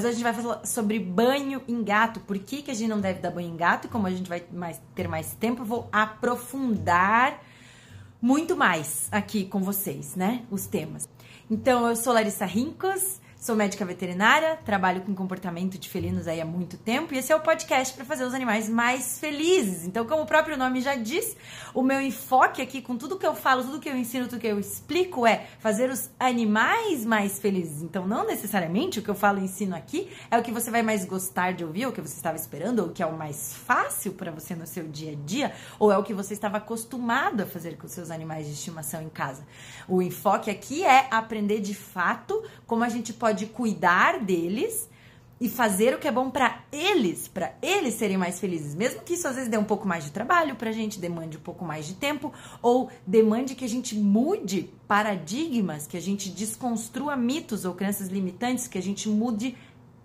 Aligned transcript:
Hoje 0.00 0.08
a 0.08 0.12
gente 0.12 0.22
vai 0.22 0.32
falar 0.32 0.64
sobre 0.64 0.98
banho 0.98 1.60
em 1.68 1.84
gato. 1.84 2.20
Por 2.20 2.38
que, 2.38 2.62
que 2.62 2.70
a 2.70 2.74
gente 2.74 2.88
não 2.88 3.02
deve 3.02 3.20
dar 3.20 3.30
banho 3.30 3.50
em 3.50 3.56
gato? 3.56 3.86
E 3.86 3.90
como 3.90 4.06
a 4.06 4.10
gente 4.10 4.30
vai 4.30 4.42
mais, 4.50 4.80
ter 4.94 5.06
mais 5.06 5.34
tempo, 5.34 5.60
eu 5.60 5.66
vou 5.66 5.90
aprofundar 5.92 7.38
muito 8.18 8.56
mais 8.56 9.08
aqui 9.12 9.44
com 9.44 9.60
vocês, 9.60 10.16
né? 10.16 10.42
Os 10.50 10.64
temas. 10.64 11.06
Então, 11.50 11.86
eu 11.86 11.94
sou 11.94 12.14
Larissa 12.14 12.46
Rincos, 12.46 13.20
Sou 13.40 13.56
médica 13.56 13.86
veterinária, 13.86 14.58
trabalho 14.66 15.00
com 15.00 15.14
comportamento 15.14 15.78
de 15.78 15.88
felinos 15.88 16.28
aí 16.28 16.42
há 16.42 16.44
muito 16.44 16.76
tempo 16.76 17.14
e 17.14 17.16
esse 17.16 17.32
é 17.32 17.36
o 17.36 17.40
podcast 17.40 17.94
para 17.94 18.04
fazer 18.04 18.22
os 18.24 18.34
animais 18.34 18.68
mais 18.68 19.18
felizes. 19.18 19.86
Então, 19.86 20.04
como 20.04 20.24
o 20.24 20.26
próprio 20.26 20.58
nome 20.58 20.82
já 20.82 20.94
diz, 20.94 21.34
o 21.72 21.82
meu 21.82 22.02
enfoque 22.02 22.60
aqui 22.60 22.82
com 22.82 22.98
tudo 22.98 23.18
que 23.18 23.26
eu 23.26 23.34
falo, 23.34 23.64
tudo 23.64 23.80
que 23.80 23.88
eu 23.88 23.96
ensino, 23.96 24.28
tudo 24.28 24.38
que 24.38 24.46
eu 24.46 24.60
explico 24.60 25.26
é 25.26 25.46
fazer 25.58 25.88
os 25.88 26.10
animais 26.20 27.06
mais 27.06 27.38
felizes. 27.38 27.80
Então, 27.80 28.06
não 28.06 28.26
necessariamente 28.26 28.98
o 28.98 29.02
que 29.02 29.08
eu 29.08 29.14
falo 29.14 29.38
e 29.38 29.44
ensino 29.44 29.74
aqui 29.74 30.10
é 30.30 30.36
o 30.36 30.42
que 30.42 30.52
você 30.52 30.70
vai 30.70 30.82
mais 30.82 31.06
gostar 31.06 31.54
de 31.54 31.64
ouvir, 31.64 31.86
ou 31.86 31.92
o 31.92 31.94
que 31.94 32.02
você 32.02 32.16
estava 32.16 32.36
esperando, 32.36 32.80
ou 32.80 32.88
o 32.88 32.92
que 32.92 33.02
é 33.02 33.06
o 33.06 33.16
mais 33.16 33.54
fácil 33.54 34.12
para 34.12 34.30
você 34.30 34.54
no 34.54 34.66
seu 34.66 34.86
dia 34.86 35.12
a 35.12 35.14
dia, 35.14 35.54
ou 35.78 35.90
é 35.90 35.96
o 35.96 36.02
que 36.02 36.12
você 36.12 36.34
estava 36.34 36.58
acostumado 36.58 37.40
a 37.40 37.46
fazer 37.46 37.78
com 37.78 37.88
seus 37.88 38.10
animais 38.10 38.46
de 38.46 38.52
estimação 38.52 39.00
em 39.00 39.08
casa. 39.08 39.46
O 39.88 40.02
enfoque 40.02 40.50
aqui 40.50 40.84
é 40.84 41.08
aprender 41.10 41.60
de 41.60 41.74
fato 41.74 42.44
como 42.66 42.84
a 42.84 42.88
gente 42.90 43.14
pode 43.14 43.29
pode 43.30 43.46
cuidar 43.46 44.18
deles 44.18 44.88
e 45.40 45.48
fazer 45.48 45.94
o 45.94 45.98
que 45.98 46.08
é 46.08 46.12
bom 46.12 46.28
para 46.28 46.62
eles, 46.72 47.28
para 47.28 47.54
eles 47.62 47.94
serem 47.94 48.18
mais 48.18 48.40
felizes, 48.40 48.74
mesmo 48.74 49.02
que 49.02 49.14
isso 49.14 49.26
às 49.28 49.36
vezes 49.36 49.48
dê 49.48 49.56
um 49.56 49.64
pouco 49.64 49.86
mais 49.86 50.04
de 50.04 50.10
trabalho 50.10 50.56
pra 50.56 50.72
gente, 50.72 50.98
demande 50.98 51.36
um 51.36 51.40
pouco 51.40 51.64
mais 51.64 51.86
de 51.86 51.94
tempo 51.94 52.32
ou 52.60 52.90
demande 53.06 53.54
que 53.54 53.64
a 53.64 53.68
gente 53.68 53.94
mude 53.94 54.68
paradigmas, 54.88 55.86
que 55.86 55.96
a 55.96 56.00
gente 56.00 56.28
desconstrua 56.28 57.16
mitos 57.16 57.64
ou 57.64 57.72
crenças 57.72 58.08
limitantes, 58.08 58.66
que 58.66 58.76
a 58.76 58.82
gente 58.82 59.08
mude 59.08 59.56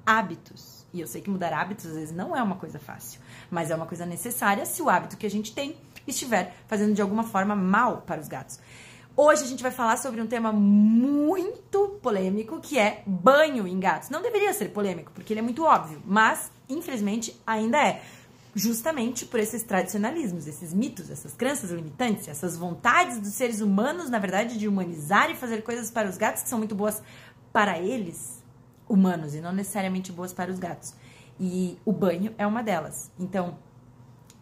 hábitos. 0.06 0.86
E 0.94 1.02
eu 1.02 1.08
sei 1.08 1.20
que 1.20 1.30
mudar 1.30 1.52
hábitos 1.52 1.88
às 1.88 1.94
vezes 1.94 2.16
não 2.16 2.36
é 2.36 2.44
uma 2.44 2.58
coisa 2.58 2.78
fácil, 2.78 3.20
mas 3.50 3.72
é 3.72 3.76
uma 3.76 3.88
coisa 3.88 4.06
necessária 4.06 4.68
se 4.68 4.84
o 4.84 4.90
hábito 4.90 5.18
que 5.18 5.26
a 5.26 5.32
gente 5.32 5.52
tem 5.52 5.76
estiver 6.06 6.56
fazendo 6.68 6.94
de 6.94 7.02
alguma 7.02 7.24
forma 7.24 7.56
mal 7.56 8.04
para 8.06 8.22
os 8.22 8.28
gatos. 8.28 8.60
Hoje 9.18 9.44
a 9.44 9.48
gente 9.48 9.64
vai 9.64 9.72
falar 9.72 9.96
sobre 9.96 10.20
um 10.20 10.28
tema 10.28 10.52
muito 10.52 11.98
polêmico, 12.02 12.60
que 12.60 12.78
é 12.78 13.02
banho 13.08 13.66
em 13.66 13.80
gatos. 13.80 14.10
Não 14.10 14.22
deveria 14.22 14.52
ser 14.52 14.72
polêmico, 14.72 15.10
porque 15.14 15.32
ele 15.32 15.40
é 15.40 15.44
muito 15.44 15.64
óbvio, 15.64 16.02
mas 16.06 16.52
infelizmente 16.68 17.40
ainda 17.48 17.78
é. 17.78 18.04
Justamente 18.54 19.26
por 19.26 19.40
esses 19.40 19.64
tradicionalismos, 19.64 20.48
esses 20.48 20.74
mitos, 20.74 21.10
essas 21.10 21.34
crenças 21.34 21.72
limitantes, 21.72 22.28
essas 22.28 22.58
vontades 22.58 23.18
dos 23.20 23.34
seres 23.34 23.62
humanos, 23.62 24.10
na 24.10 24.20
verdade, 24.20 24.58
de 24.58 24.68
humanizar 24.68 25.32
e 25.32 25.36
fazer 25.36 25.62
coisas 25.62 25.90
para 25.90 26.10
os 26.10 26.18
gatos 26.18 26.44
que 26.44 26.50
são 26.50 26.60
muito 26.60 26.76
boas 26.76 27.02
para 27.54 27.80
eles, 27.80 28.44
humanos, 28.88 29.34
e 29.34 29.40
não 29.40 29.54
necessariamente 29.54 30.12
boas 30.12 30.34
para 30.34 30.52
os 30.52 30.60
gatos. 30.60 30.94
E 31.40 31.78
o 31.86 31.94
banho 31.94 32.36
é 32.38 32.46
uma 32.46 32.62
delas. 32.62 33.10
Então, 33.18 33.58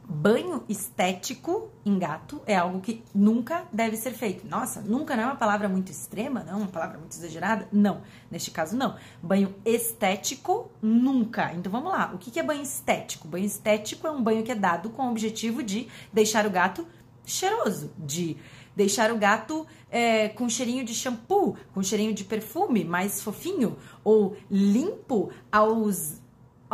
banho 0.08 0.64
estético 0.68 1.70
em 1.86 1.98
gato 1.98 2.42
é 2.46 2.56
algo 2.56 2.82
que 2.82 3.04
nunca 3.14 3.66
deve 3.72 3.96
ser 3.96 4.12
feito. 4.12 4.48
Nossa, 4.48 4.82
nunca 4.82 5.16
não 5.16 5.24
é 5.24 5.26
uma 5.28 5.36
palavra 5.36 5.70
muito 5.70 5.92
extrema, 5.92 6.44
não, 6.44 6.60
uma 6.60 6.68
palavra 6.68 6.98
muito 6.98 7.14
exagerada? 7.14 7.68
Não, 7.72 8.02
neste 8.30 8.52
caso 8.52 8.76
não. 8.76 8.96
Banho 9.22 9.56
estético, 9.66 10.70
nunca. 10.82 11.54
Então 11.54 11.72
vamos 11.72 11.92
lá, 11.92 12.12
o 12.14 12.18
que 12.18 12.40
é 12.40 12.44
banho 12.44 12.62
estético? 12.62 13.28
Banho 13.28 13.46
estético 13.46 14.08
é 14.08 14.12
um 14.12 14.22
banho 14.22 14.44
que 14.44 14.52
é 14.52 14.56
dado 14.56 14.90
com 14.90 15.04
o 15.04 15.12
objetivo 15.12 15.64
de 15.64 15.88
deixar 16.12 16.46
o 16.46 16.50
gato 16.50 16.86
cheiroso, 17.26 17.92
de 17.98 18.38
deixar 18.76 19.12
o 19.12 19.18
gato 19.18 19.66
é, 19.90 20.30
com 20.30 20.50
cheirinho 20.50 20.84
de 20.84 20.94
shampoo, 20.94 21.56
com 21.74 21.84
cheirinho 21.84 22.14
de 22.14 22.24
perfume, 22.24 22.84
mais 22.84 23.22
fofinho, 23.22 23.78
ou 24.04 24.36
limpo 24.50 25.32
aos 25.52 26.23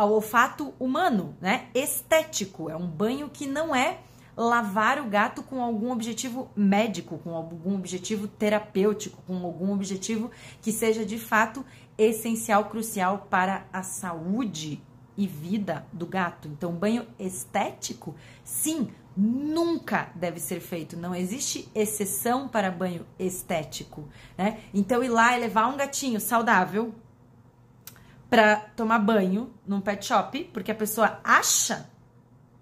ao 0.00 0.12
olfato 0.12 0.72
humano, 0.80 1.36
né? 1.42 1.68
Estético, 1.74 2.70
é 2.70 2.74
um 2.74 2.86
banho 2.86 3.28
que 3.28 3.46
não 3.46 3.76
é 3.76 3.98
lavar 4.34 4.98
o 4.98 5.04
gato 5.04 5.42
com 5.42 5.62
algum 5.62 5.92
objetivo 5.92 6.50
médico, 6.56 7.18
com 7.18 7.36
algum 7.36 7.74
objetivo 7.74 8.26
terapêutico, 8.26 9.22
com 9.26 9.44
algum 9.44 9.70
objetivo 9.74 10.30
que 10.62 10.72
seja 10.72 11.04
de 11.04 11.18
fato 11.18 11.62
essencial, 11.98 12.64
crucial 12.70 13.26
para 13.28 13.66
a 13.70 13.82
saúde 13.82 14.82
e 15.18 15.26
vida 15.26 15.84
do 15.92 16.06
gato. 16.06 16.48
Então, 16.48 16.72
banho 16.72 17.06
estético, 17.18 18.14
sim, 18.42 18.88
nunca 19.14 20.10
deve 20.14 20.40
ser 20.40 20.60
feito. 20.60 20.96
Não 20.96 21.14
existe 21.14 21.70
exceção 21.74 22.48
para 22.48 22.70
banho 22.70 23.04
estético, 23.18 24.08
né? 24.38 24.60
Então, 24.72 25.04
ir 25.04 25.10
lá 25.10 25.36
e 25.36 25.40
levar 25.40 25.66
um 25.66 25.76
gatinho 25.76 26.18
saudável, 26.18 26.94
para 28.30 28.56
tomar 28.56 29.00
banho 29.00 29.50
num 29.66 29.80
pet 29.80 30.06
shop, 30.06 30.44
porque 30.52 30.70
a 30.70 30.74
pessoa 30.74 31.18
acha 31.24 31.90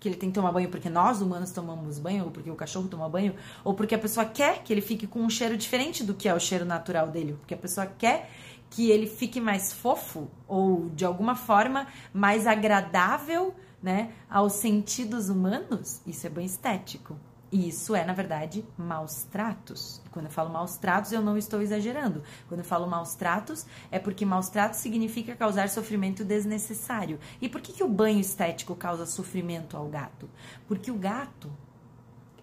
que 0.00 0.08
ele 0.08 0.16
tem 0.16 0.30
que 0.30 0.34
tomar 0.34 0.50
banho 0.50 0.70
porque 0.70 0.88
nós 0.88 1.20
humanos 1.20 1.50
tomamos 1.50 1.98
banho, 1.98 2.24
ou 2.24 2.30
porque 2.30 2.50
o 2.50 2.54
cachorro 2.54 2.88
toma 2.88 3.08
banho, 3.08 3.34
ou 3.62 3.74
porque 3.74 3.94
a 3.94 3.98
pessoa 3.98 4.24
quer 4.24 4.62
que 4.62 4.72
ele 4.72 4.80
fique 4.80 5.06
com 5.06 5.20
um 5.20 5.28
cheiro 5.28 5.56
diferente 5.56 6.02
do 6.02 6.14
que 6.14 6.28
é 6.28 6.34
o 6.34 6.40
cheiro 6.40 6.64
natural 6.64 7.08
dele, 7.08 7.34
porque 7.34 7.54
a 7.54 7.58
pessoa 7.58 7.86
quer 7.86 8.30
que 8.70 8.90
ele 8.90 9.06
fique 9.06 9.40
mais 9.40 9.72
fofo 9.72 10.28
ou 10.46 10.88
de 10.90 11.04
alguma 11.04 11.34
forma 11.34 11.86
mais 12.12 12.46
agradável, 12.46 13.54
né, 13.82 14.10
aos 14.28 14.54
sentidos 14.54 15.28
humanos. 15.28 16.00
Isso 16.06 16.26
é 16.26 16.30
bem 16.30 16.46
estético. 16.46 17.16
E 17.50 17.68
isso 17.68 17.94
é, 17.94 18.04
na 18.04 18.12
verdade, 18.12 18.64
maus 18.76 19.24
tratos. 19.24 20.02
Quando 20.10 20.26
eu 20.26 20.30
falo 20.30 20.50
maus 20.50 20.76
tratos, 20.76 21.12
eu 21.12 21.22
não 21.22 21.36
estou 21.36 21.62
exagerando. 21.62 22.22
Quando 22.46 22.60
eu 22.60 22.64
falo 22.64 22.86
maus 22.86 23.14
tratos, 23.14 23.66
é 23.90 23.98
porque 23.98 24.26
maus 24.26 24.50
tratos 24.50 24.80
significa 24.80 25.34
causar 25.34 25.70
sofrimento 25.70 26.24
desnecessário. 26.24 27.18
E 27.40 27.48
por 27.48 27.62
que, 27.62 27.72
que 27.72 27.82
o 27.82 27.88
banho 27.88 28.20
estético 28.20 28.76
causa 28.76 29.06
sofrimento 29.06 29.76
ao 29.76 29.88
gato? 29.88 30.28
Porque 30.66 30.90
o 30.90 30.98
gato, 30.98 31.50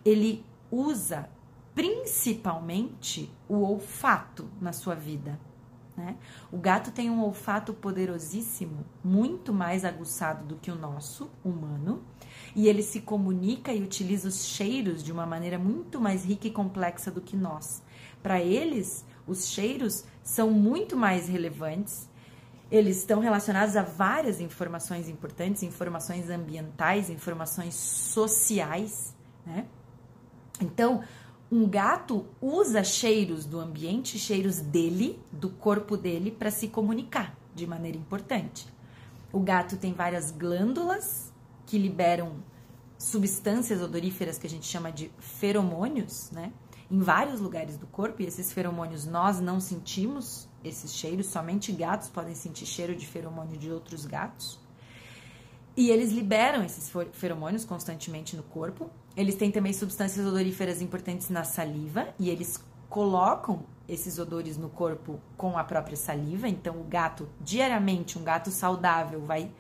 ele 0.03 0.43
usa 0.71 1.29
principalmente 1.75 3.31
o 3.47 3.57
olfato 3.57 4.49
na 4.59 4.73
sua 4.73 4.95
vida. 4.95 5.39
Né? 5.95 6.17
O 6.51 6.57
gato 6.57 6.91
tem 6.91 7.09
um 7.09 7.23
olfato 7.23 7.73
poderosíssimo, 7.73 8.85
muito 9.03 9.53
mais 9.53 9.85
aguçado 9.85 10.45
do 10.45 10.55
que 10.55 10.71
o 10.71 10.75
nosso, 10.75 11.29
humano, 11.43 12.03
e 12.55 12.69
ele 12.69 12.81
se 12.81 13.01
comunica 13.01 13.73
e 13.73 13.83
utiliza 13.83 14.29
os 14.29 14.45
cheiros 14.45 15.03
de 15.03 15.11
uma 15.11 15.25
maneira 15.25 15.59
muito 15.59 15.99
mais 15.99 16.23
rica 16.23 16.47
e 16.47 16.51
complexa 16.51 17.11
do 17.11 17.19
que 17.19 17.35
nós. 17.35 17.83
Para 18.23 18.41
eles, 18.41 19.05
os 19.27 19.47
cheiros 19.47 20.05
são 20.23 20.49
muito 20.51 20.95
mais 20.95 21.27
relevantes. 21.27 22.09
Eles 22.71 22.97
estão 22.97 23.19
relacionados 23.19 23.75
a 23.75 23.83
várias 23.83 24.39
informações 24.39 25.09
importantes, 25.09 25.63
informações 25.63 26.29
ambientais, 26.29 27.09
informações 27.09 27.75
sociais, 27.75 29.13
né? 29.45 29.65
Então, 30.61 31.03
um 31.51 31.67
gato 31.67 32.25
usa 32.41 32.83
cheiros 32.83 33.45
do 33.45 33.59
ambiente, 33.59 34.17
cheiros 34.17 34.59
dele, 34.59 35.19
do 35.31 35.49
corpo 35.49 35.97
dele, 35.97 36.31
para 36.31 36.49
se 36.49 36.69
comunicar 36.69 37.35
de 37.53 37.67
maneira 37.67 37.97
importante. 37.97 38.65
O 39.31 39.39
gato 39.41 39.77
tem 39.77 39.93
várias 39.93 40.31
glândulas 40.31 41.34
que 41.65 41.77
liberam 41.77 42.43
substâncias 42.97 43.81
odoríferas 43.81 44.37
que 44.37 44.47
a 44.47 44.49
gente 44.49 44.65
chama 44.65 44.91
de 44.91 45.11
feromônios, 45.19 46.31
né? 46.31 46.51
Em 46.89 46.99
vários 46.99 47.39
lugares 47.39 47.77
do 47.77 47.87
corpo, 47.87 48.21
e 48.21 48.25
esses 48.25 48.51
feromônios 48.51 49.05
nós 49.05 49.39
não 49.39 49.59
sentimos 49.59 50.47
esses 50.63 50.93
cheiros, 50.93 51.27
somente 51.27 51.71
gatos 51.71 52.09
podem 52.09 52.35
sentir 52.35 52.65
cheiro 52.65 52.95
de 52.95 53.07
feromônio 53.07 53.57
de 53.57 53.71
outros 53.71 54.05
gatos. 54.05 54.59
E 55.77 55.89
eles 55.89 56.11
liberam 56.11 56.63
esses 56.63 56.91
feromônios 57.11 57.65
constantemente 57.65 58.35
no 58.35 58.43
corpo. 58.43 58.89
Eles 59.15 59.35
têm 59.35 59.51
também 59.51 59.73
substâncias 59.73 60.25
odoríferas 60.25 60.81
importantes 60.81 61.29
na 61.29 61.43
saliva 61.43 62.07
e 62.17 62.29
eles 62.29 62.63
colocam 62.87 63.65
esses 63.87 64.17
odores 64.17 64.57
no 64.57 64.69
corpo 64.69 65.19
com 65.35 65.57
a 65.57 65.63
própria 65.63 65.97
saliva. 65.97 66.47
Então, 66.47 66.79
o 66.79 66.83
gato, 66.85 67.27
diariamente, 67.41 68.17
um 68.17 68.23
gato 68.23 68.51
saudável, 68.51 69.21
vai 69.21 69.51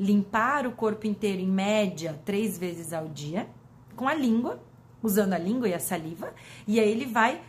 limpar 0.00 0.66
o 0.66 0.72
corpo 0.72 1.06
inteiro, 1.06 1.42
em 1.42 1.46
média, 1.46 2.18
três 2.24 2.56
vezes 2.56 2.90
ao 2.94 3.06
dia, 3.06 3.46
com 3.94 4.08
a 4.08 4.14
língua, 4.14 4.58
usando 5.02 5.34
a 5.34 5.38
língua 5.38 5.68
e 5.68 5.74
a 5.74 5.78
saliva, 5.78 6.32
e 6.66 6.80
aí 6.80 6.90
ele 6.90 7.04
vai 7.04 7.42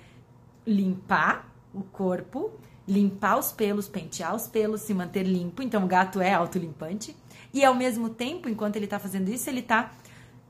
limpar 0.68 1.50
o 1.74 1.82
corpo, 1.82 2.52
limpar 2.86 3.40
os 3.40 3.54
pelos, 3.54 3.88
pentear 3.88 4.36
os 4.36 4.48
pelos, 4.48 4.82
se 4.82 4.94
manter 4.94 5.24
limpo. 5.24 5.62
Então, 5.62 5.86
o 5.86 5.88
gato 5.88 6.20
é 6.20 6.34
autolimpante. 6.34 7.16
E 7.54 7.64
ao 7.64 7.74
mesmo 7.74 8.10
tempo, 8.10 8.50
enquanto 8.50 8.76
ele 8.76 8.86
está 8.86 9.00
fazendo 9.00 9.30
isso, 9.30 9.50
ele 9.50 9.62
está 9.62 9.94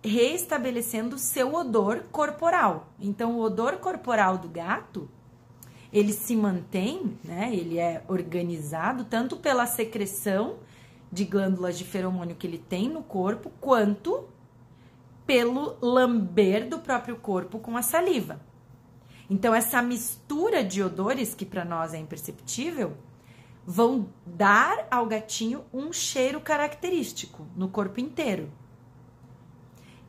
reestabelecendo 0.04 1.20
seu 1.20 1.54
odor 1.54 2.06
corporal. 2.12 2.92
Então, 3.00 3.38
o 3.38 3.42
odor 3.42 3.78
corporal 3.78 4.40
do 4.40 4.50
gato 4.50 5.08
ele 5.94 6.14
se 6.14 6.36
mantém, 6.36 7.16
né? 7.24 7.54
Ele 7.54 7.78
é 7.78 8.02
organizado 8.08 9.04
tanto 9.04 9.38
pela 9.38 9.68
secreção 9.68 10.58
de 11.12 11.26
glândulas 11.26 11.78
de 11.78 11.84
feromônio 11.84 12.36
que 12.36 12.48
ele 12.48 12.58
tem 12.58 12.88
no 12.88 13.04
corpo, 13.04 13.52
quanto 13.60 14.28
pelo 15.26 15.78
lamber 15.82 16.68
do 16.68 16.80
próprio 16.80 17.16
corpo 17.16 17.60
com 17.60 17.76
a 17.76 17.82
saliva. 17.82 18.40
Então, 19.30 19.56
essa 19.56 19.82
mistura 19.82 20.64
de 20.64 20.84
odores, 20.84 21.34
que 21.34 21.46
para 21.46 21.64
nós 21.64 21.94
é 21.94 21.98
imperceptível, 21.98 22.98
vão 23.66 24.10
dar 24.26 24.88
ao 24.90 25.06
gatinho 25.06 25.64
um 25.74 25.94
cheiro 25.94 26.42
característico 26.42 27.48
no 27.56 27.70
corpo 27.70 28.00
inteiro. 28.00 28.52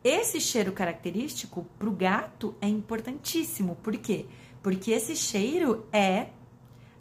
Esse 0.03 0.41
cheiro 0.41 0.73
característico 0.73 1.65
para 1.79 1.89
o 1.89 1.93
gato 1.93 2.57
é 2.61 2.67
importantíssimo. 2.67 3.77
Por 3.77 3.97
quê? 3.97 4.27
Porque 4.61 4.91
esse 4.91 5.15
cheiro 5.15 5.87
é 5.93 6.31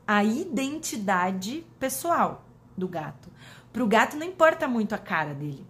a 0.05 0.23
identidade 0.23 1.65
pessoal 1.79 2.45
do 2.77 2.87
gato. 2.87 3.31
Para 3.71 3.83
o 3.83 3.87
gato 3.87 4.17
não 4.17 4.25
importa 4.25 4.67
muito 4.67 4.93
a 4.93 4.97
cara 4.97 5.33
dele 5.33 5.65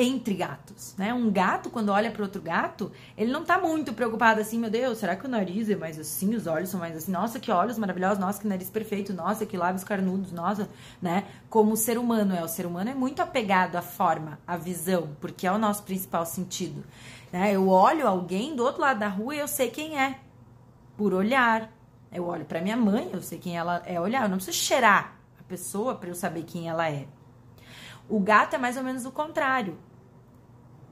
entre 0.00 0.34
gatos, 0.34 0.94
né? 0.96 1.12
Um 1.12 1.28
gato, 1.28 1.70
quando 1.70 1.88
olha 1.88 2.08
para 2.12 2.22
outro 2.22 2.40
gato, 2.40 2.92
ele 3.16 3.32
não 3.32 3.44
tá 3.44 3.58
muito 3.58 3.92
preocupado 3.92 4.40
assim, 4.40 4.56
meu 4.56 4.70
Deus, 4.70 4.98
será 4.98 5.16
que 5.16 5.26
o 5.26 5.28
nariz 5.28 5.68
é 5.68 5.74
mais 5.74 5.98
assim, 5.98 6.36
os 6.36 6.46
olhos 6.46 6.68
são 6.68 6.78
mais 6.78 6.96
assim, 6.96 7.10
nossa, 7.10 7.40
que 7.40 7.50
olhos 7.50 7.76
maravilhosos, 7.76 8.20
nossa, 8.20 8.40
que 8.40 8.46
nariz 8.46 8.70
perfeito, 8.70 9.12
nossa, 9.12 9.44
que 9.44 9.56
lábios 9.56 9.82
carnudos, 9.82 10.30
nossa, 10.30 10.70
né? 11.02 11.24
Como 11.50 11.72
o 11.72 11.76
ser 11.76 11.98
humano 11.98 12.32
é. 12.32 12.44
O 12.44 12.48
ser 12.48 12.64
humano 12.64 12.90
é 12.90 12.94
muito 12.94 13.20
apegado 13.20 13.74
à 13.74 13.82
forma, 13.82 14.38
à 14.46 14.56
visão, 14.56 15.16
porque 15.20 15.48
é 15.48 15.50
o 15.50 15.58
nosso 15.58 15.82
principal 15.82 16.24
sentido. 16.24 16.84
Né? 17.32 17.52
Eu 17.52 17.68
olho 17.68 18.06
alguém 18.06 18.54
do 18.54 18.62
outro 18.62 18.80
lado 18.80 19.00
da 19.00 19.08
rua 19.08 19.34
e 19.34 19.40
eu 19.40 19.48
sei 19.48 19.68
quem 19.68 19.98
é, 20.00 20.20
por 20.96 21.12
olhar. 21.12 21.72
Eu 22.12 22.24
olho 22.24 22.44
para 22.44 22.60
minha 22.60 22.76
mãe, 22.76 23.10
eu 23.12 23.20
sei 23.20 23.38
quem 23.38 23.58
ela 23.58 23.82
é 23.84 24.00
olhar, 24.00 24.22
eu 24.22 24.28
não 24.28 24.36
preciso 24.36 24.56
cheirar 24.56 25.17
pessoa 25.48 25.94
para 25.94 26.08
eu 26.08 26.14
saber 26.14 26.44
quem 26.44 26.68
ela 26.68 26.88
é. 26.88 27.06
O 28.08 28.20
gato 28.20 28.54
é 28.54 28.58
mais 28.58 28.76
ou 28.76 28.82
menos 28.82 29.04
o 29.04 29.10
contrário 29.10 29.76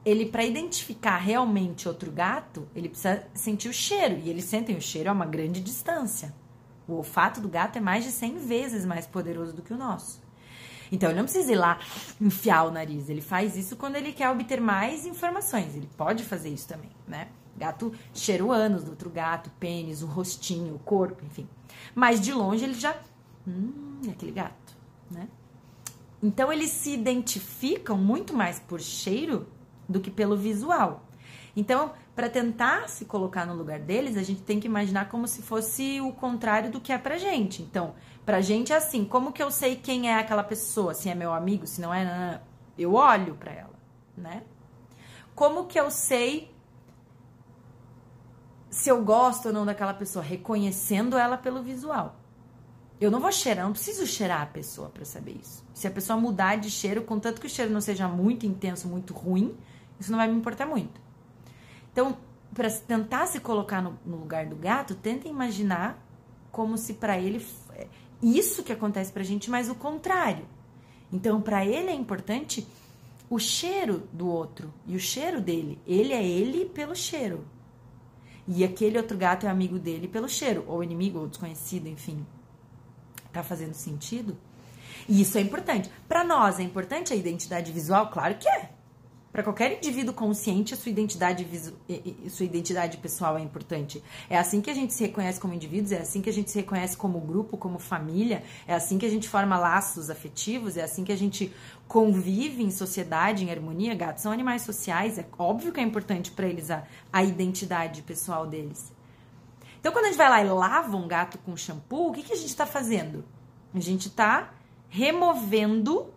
ele 0.07 0.25
para 0.25 0.45
identificar 0.45 1.17
realmente 1.17 1.85
outro 1.85 2.09
gato, 2.09 2.65
ele 2.73 2.87
precisa 2.87 3.27
sentir 3.33 3.67
o 3.67 3.73
cheiro, 3.73 4.17
e 4.23 4.29
eles 4.29 4.45
sentem 4.45 4.77
o 4.77 4.81
cheiro 4.81 5.09
a 5.09 5.11
uma 5.11 5.25
grande 5.25 5.59
distância. 5.59 6.33
O 6.87 6.93
olfato 6.93 7.41
do 7.41 7.49
gato 7.49 7.75
é 7.77 7.81
mais 7.81 8.05
de 8.05 8.11
100 8.11 8.37
vezes 8.37 8.85
mais 8.85 9.05
poderoso 9.05 9.53
do 9.53 9.61
que 9.61 9.73
o 9.73 9.77
nosso. 9.77 10.21
Então, 10.89 11.09
ele 11.09 11.17
não 11.17 11.25
precisa 11.25 11.51
ir 11.51 11.57
lá 11.57 11.77
enfiar 12.21 12.63
o 12.63 12.71
nariz. 12.71 13.09
Ele 13.09 13.19
faz 13.19 13.57
isso 13.57 13.75
quando 13.75 13.97
ele 13.97 14.13
quer 14.13 14.29
obter 14.29 14.61
mais 14.61 15.05
informações. 15.05 15.75
Ele 15.75 15.89
pode 15.97 16.23
fazer 16.23 16.47
isso 16.47 16.69
também, 16.69 16.91
né? 17.05 17.27
Gato 17.57 17.91
cheira 18.13 18.45
o 18.45 18.49
ânus 18.49 18.85
do 18.85 18.91
outro 18.91 19.09
gato, 19.09 19.51
pênis, 19.59 20.01
o 20.01 20.05
rostinho, 20.05 20.75
o 20.75 20.79
corpo, 20.79 21.25
enfim. 21.25 21.49
Mas 21.93 22.21
de 22.21 22.31
longe 22.31 22.63
ele 22.63 22.75
já. 22.75 22.95
Hum, 23.45 23.86
é 24.05 24.11
aquele 24.11 24.31
gato, 24.31 24.75
né? 25.09 25.27
Então, 26.21 26.51
eles 26.51 26.71
se 26.71 26.93
identificam 26.93 27.97
muito 27.97 28.33
mais 28.33 28.59
por 28.59 28.81
cheiro 28.81 29.47
do 29.87 29.99
que 29.99 30.09
pelo 30.09 30.35
visual. 30.35 31.03
Então, 31.55 31.91
para 32.15 32.29
tentar 32.29 32.89
se 32.89 33.05
colocar 33.05 33.45
no 33.45 33.53
lugar 33.53 33.79
deles, 33.79 34.17
a 34.17 34.23
gente 34.23 34.41
tem 34.41 34.59
que 34.59 34.67
imaginar 34.67 35.09
como 35.09 35.27
se 35.27 35.41
fosse 35.41 36.01
o 36.01 36.11
contrário 36.11 36.71
do 36.71 36.81
que 36.81 36.91
é 36.91 36.97
pra 36.97 37.17
gente. 37.17 37.61
Então, 37.61 37.95
pra 38.25 38.41
gente 38.41 38.73
é 38.73 38.75
assim, 38.75 39.05
como 39.05 39.31
que 39.31 39.41
eu 39.41 39.49
sei 39.49 39.75
quem 39.75 40.09
é 40.09 40.19
aquela 40.19 40.43
pessoa? 40.43 40.93
Se 40.93 41.09
é 41.09 41.15
meu 41.15 41.33
amigo, 41.33 41.65
se 41.65 41.79
não 41.79 41.93
é, 41.93 42.41
eu 42.77 42.93
olho 42.93 43.35
para 43.35 43.51
ela, 43.51 43.73
né? 44.15 44.43
Como 45.33 45.65
que 45.65 45.79
eu 45.79 45.91
sei 45.91 46.51
se 48.69 48.89
eu 48.89 49.03
gosto 49.03 49.47
ou 49.47 49.53
não 49.53 49.65
daquela 49.65 49.93
pessoa? 49.93 50.23
Reconhecendo 50.23 51.17
ela 51.17 51.37
pelo 51.37 51.61
visual. 51.61 52.15
Eu 52.99 53.11
não 53.11 53.19
vou 53.19 53.31
cheirar, 53.31 53.65
não 53.65 53.73
preciso 53.73 54.07
cheirar 54.07 54.41
a 54.41 54.45
pessoa 54.47 54.89
para 54.89 55.05
saber 55.05 55.37
isso. 55.39 55.63
Se 55.73 55.87
a 55.87 55.91
pessoa 55.91 56.19
mudar 56.19 56.55
de 56.55 56.71
cheiro, 56.71 57.03
contanto 57.03 57.39
que 57.39 57.45
o 57.45 57.49
cheiro 57.49 57.71
não 57.71 57.79
seja 57.79 58.07
muito 58.07 58.45
intenso, 58.45 58.87
muito 58.87 59.13
ruim, 59.13 59.55
isso 59.99 60.11
não 60.11 60.17
vai 60.17 60.27
me 60.27 60.35
importar 60.35 60.65
muito. 60.65 60.99
Então, 61.91 62.17
para 62.53 62.71
tentar 62.71 63.27
se 63.27 63.39
colocar 63.39 63.81
no, 63.81 63.99
no, 64.03 64.17
lugar 64.17 64.47
do 64.47 64.55
gato, 64.55 64.95
tenta 64.95 65.27
imaginar 65.27 66.03
como 66.51 66.75
se 66.75 66.95
para 66.95 67.19
ele 67.19 67.45
é, 67.73 67.87
isso 68.21 68.63
que 68.63 68.73
acontece 68.73 69.11
pra 69.11 69.23
gente, 69.23 69.49
mas 69.49 69.69
o 69.69 69.75
contrário. 69.75 70.45
Então, 71.13 71.39
para 71.39 71.63
ele 71.63 71.89
é 71.89 71.93
importante 71.93 72.67
o 73.29 73.37
cheiro 73.37 74.07
do 74.11 74.27
outro 74.27 74.73
e 74.87 74.95
o 74.95 74.99
cheiro 74.99 75.39
dele. 75.39 75.79
Ele 75.85 76.13
é 76.13 76.25
ele 76.25 76.65
pelo 76.65 76.95
cheiro. 76.95 77.45
E 78.47 78.63
aquele 78.63 78.97
outro 78.97 79.17
gato 79.17 79.45
é 79.45 79.49
amigo 79.49 79.77
dele 79.77 80.07
pelo 80.07 80.27
cheiro, 80.27 80.63
ou 80.67 80.83
inimigo, 80.83 81.19
ou 81.19 81.27
desconhecido, 81.27 81.87
enfim. 81.87 82.25
Tá 83.31 83.43
fazendo 83.43 83.73
sentido? 83.73 84.37
E 85.07 85.21
isso 85.21 85.37
é 85.37 85.41
importante. 85.41 85.89
Para 86.07 86.23
nós 86.23 86.59
é 86.59 86.63
importante 86.63 87.13
a 87.13 87.15
identidade 87.15 87.71
visual? 87.71 88.09
Claro 88.09 88.35
que 88.35 88.47
é. 88.47 88.69
Para 89.31 89.43
qualquer 89.43 89.77
indivíduo 89.77 90.15
consciente, 90.15 90.73
a 90.73 90.77
sua 90.77 90.89
identidade, 90.89 91.45
sua 92.29 92.45
identidade 92.45 92.97
pessoal 92.97 93.37
é 93.37 93.41
importante. 93.41 94.01
É 94.27 94.35
assim 94.35 94.61
que 94.61 94.69
a 94.69 94.73
gente 94.73 94.93
se 94.93 95.03
reconhece 95.03 95.39
como 95.39 95.53
indivíduos, 95.53 95.91
é 95.91 95.99
assim 95.99 96.21
que 96.21 96.29
a 96.29 96.33
gente 96.33 96.49
se 96.49 96.57
reconhece 96.57 96.97
como 96.97 97.19
grupo, 97.19 97.55
como 97.55 97.77
família, 97.77 98.41
é 98.65 98.73
assim 98.73 98.97
que 98.97 99.05
a 99.05 99.09
gente 99.09 99.29
forma 99.29 99.55
laços 99.59 100.09
afetivos, 100.09 100.75
é 100.75 100.81
assim 100.81 101.03
que 101.03 101.11
a 101.11 101.15
gente 101.15 101.53
convive 101.87 102.63
em 102.63 102.71
sociedade, 102.71 103.45
em 103.45 103.51
harmonia. 103.51 103.93
Gatos 103.93 104.23
são 104.23 104.31
animais 104.31 104.63
sociais, 104.63 105.19
é 105.19 105.25
óbvio 105.37 105.71
que 105.71 105.79
é 105.79 105.83
importante 105.83 106.31
para 106.31 106.47
eles 106.47 106.71
a, 106.71 106.83
a 107.13 107.23
identidade 107.23 108.01
pessoal 108.01 108.47
deles. 108.47 108.91
Então, 109.79 109.91
quando 109.91 110.05
a 110.05 110.07
gente 110.07 110.17
vai 110.17 110.29
lá 110.29 110.43
e 110.43 110.49
lava 110.49 110.97
um 110.97 111.07
gato 111.07 111.37
com 111.39 111.55
shampoo, 111.55 112.09
o 112.09 112.13
que, 112.13 112.23
que 112.23 112.33
a 112.33 112.35
gente 112.35 112.49
está 112.49 112.65
fazendo? 112.65 113.23
A 113.73 113.79
gente 113.79 114.07
está 114.07 114.53
removendo 114.89 116.11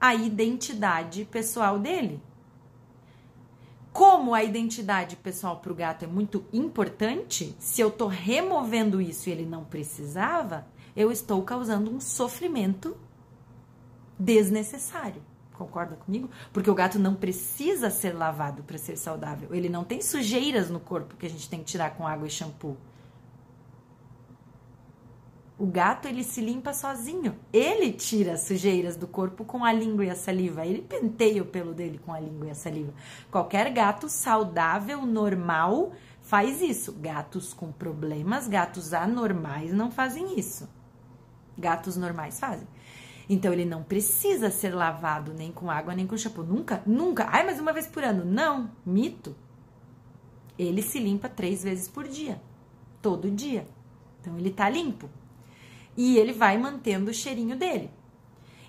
a 0.00 0.14
identidade 0.14 1.24
pessoal 1.24 1.78
dele. 1.78 2.20
Como 3.92 4.34
a 4.34 4.42
identidade 4.42 5.16
pessoal 5.16 5.56
para 5.56 5.72
o 5.72 5.74
gato 5.74 6.04
é 6.04 6.08
muito 6.08 6.44
importante, 6.52 7.54
se 7.58 7.80
eu 7.80 7.88
estou 7.88 8.08
removendo 8.08 9.00
isso 9.00 9.28
e 9.28 9.32
ele 9.32 9.44
não 9.44 9.64
precisava, 9.64 10.66
eu 10.96 11.10
estou 11.10 11.42
causando 11.42 11.90
um 11.90 12.00
sofrimento 12.00 12.96
desnecessário. 14.18 15.22
Concorda 15.60 15.94
comigo? 15.94 16.30
Porque 16.54 16.70
o 16.70 16.74
gato 16.74 16.98
não 16.98 17.14
precisa 17.14 17.90
ser 17.90 18.14
lavado 18.14 18.62
para 18.62 18.78
ser 18.78 18.96
saudável. 18.96 19.54
Ele 19.54 19.68
não 19.68 19.84
tem 19.84 20.00
sujeiras 20.00 20.70
no 20.70 20.80
corpo 20.80 21.16
que 21.16 21.26
a 21.26 21.28
gente 21.28 21.50
tem 21.50 21.58
que 21.58 21.66
tirar 21.66 21.90
com 21.90 22.06
água 22.06 22.26
e 22.26 22.30
shampoo. 22.30 22.78
O 25.58 25.66
gato 25.66 26.08
ele 26.08 26.24
se 26.24 26.40
limpa 26.40 26.72
sozinho. 26.72 27.36
Ele 27.52 27.92
tira 27.92 28.32
as 28.32 28.40
sujeiras 28.40 28.96
do 28.96 29.06
corpo 29.06 29.44
com 29.44 29.62
a 29.62 29.70
língua 29.70 30.06
e 30.06 30.08
a 30.08 30.14
saliva. 30.14 30.64
Ele 30.64 30.80
penteia 30.80 31.42
o 31.42 31.46
pelo 31.46 31.74
dele 31.74 31.98
com 31.98 32.14
a 32.14 32.18
língua 32.18 32.46
e 32.46 32.50
a 32.50 32.54
saliva. 32.54 32.94
Qualquer 33.30 33.70
gato 33.70 34.08
saudável, 34.08 35.04
normal, 35.04 35.92
faz 36.22 36.62
isso. 36.62 36.92
Gatos 36.92 37.52
com 37.52 37.70
problemas, 37.70 38.48
gatos 38.48 38.94
anormais 38.94 39.74
não 39.74 39.90
fazem 39.90 40.40
isso. 40.40 40.66
Gatos 41.58 41.98
normais 41.98 42.40
fazem. 42.40 42.66
Então 43.32 43.52
ele 43.52 43.64
não 43.64 43.84
precisa 43.84 44.50
ser 44.50 44.74
lavado 44.74 45.32
nem 45.32 45.52
com 45.52 45.70
água 45.70 45.94
nem 45.94 46.04
com 46.04 46.18
shampoo. 46.18 46.42
Nunca, 46.42 46.82
nunca. 46.84 47.28
Ai, 47.30 47.46
mas 47.46 47.60
uma 47.60 47.72
vez 47.72 47.86
por 47.86 48.02
ano. 48.02 48.24
Não, 48.24 48.72
mito. 48.84 49.36
Ele 50.58 50.82
se 50.82 50.98
limpa 50.98 51.28
três 51.28 51.62
vezes 51.62 51.86
por 51.86 52.08
dia. 52.08 52.42
Todo 53.00 53.30
dia. 53.30 53.68
Então 54.20 54.36
ele 54.36 54.50
tá 54.50 54.68
limpo 54.68 55.08
e 55.96 56.18
ele 56.18 56.32
vai 56.32 56.58
mantendo 56.58 57.12
o 57.12 57.14
cheirinho 57.14 57.56
dele. 57.56 57.88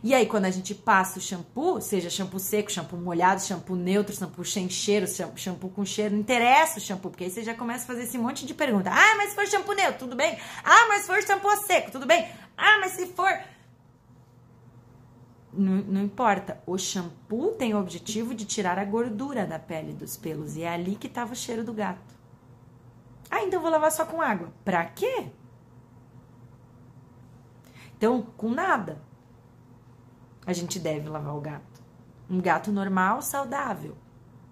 E 0.03 0.13
aí, 0.13 0.25
quando 0.25 0.45
a 0.45 0.51
gente 0.51 0.73
passa 0.73 1.19
o 1.19 1.21
shampoo, 1.21 1.79
seja 1.79 2.09
shampoo 2.09 2.39
seco, 2.39 2.71
shampoo 2.71 2.97
molhado, 2.97 3.41
shampoo 3.41 3.75
neutro, 3.75 4.15
shampoo 4.15 4.43
sem 4.43 4.67
cheiro, 4.67 5.05
shampoo 5.35 5.69
com 5.69 5.85
cheiro, 5.85 6.13
não 6.15 6.21
interessa 6.21 6.79
o 6.79 6.81
shampoo, 6.81 7.11
porque 7.11 7.25
aí 7.25 7.29
você 7.29 7.43
já 7.43 7.53
começa 7.53 7.83
a 7.83 7.87
fazer 7.87 8.03
esse 8.03 8.17
monte 8.17 8.45
de 8.45 8.53
pergunta. 8.53 8.89
Ah, 8.91 9.15
mas 9.17 9.29
se 9.29 9.35
for 9.35 9.47
shampoo 9.47 9.75
neutro, 9.75 9.99
tudo 9.99 10.15
bem? 10.15 10.35
Ah, 10.63 10.87
mas 10.87 11.01
se 11.01 11.07
for 11.07 11.21
shampoo 11.21 11.55
seco, 11.67 11.91
tudo 11.91 12.07
bem? 12.07 12.27
Ah, 12.57 12.79
mas 12.79 12.93
se 12.93 13.05
for. 13.07 13.31
Não, 15.53 15.77
não 15.77 16.01
importa. 16.03 16.61
O 16.65 16.77
shampoo 16.77 17.51
tem 17.51 17.73
o 17.73 17.79
objetivo 17.79 18.33
de 18.33 18.45
tirar 18.45 18.79
a 18.79 18.85
gordura 18.85 19.45
da 19.45 19.59
pele 19.59 19.93
dos 19.93 20.15
pelos. 20.15 20.55
E 20.55 20.63
é 20.63 20.69
ali 20.69 20.95
que 20.95 21.07
estava 21.07 21.33
o 21.33 21.35
cheiro 21.35 21.63
do 21.63 21.73
gato. 21.73 22.15
Ah, 23.29 23.43
então 23.43 23.61
vou 23.61 23.71
lavar 23.71 23.91
só 23.91 24.05
com 24.05 24.21
água. 24.21 24.51
Pra 24.63 24.85
quê? 24.85 25.27
Então, 27.97 28.21
com 28.35 28.49
nada, 28.49 29.01
a 30.45 30.53
gente 30.53 30.79
deve 30.79 31.07
lavar 31.07 31.35
o 31.35 31.41
gato. 31.41 31.81
Um 32.29 32.41
gato 32.41 32.71
normal, 32.71 33.21
saudável, 33.21 33.95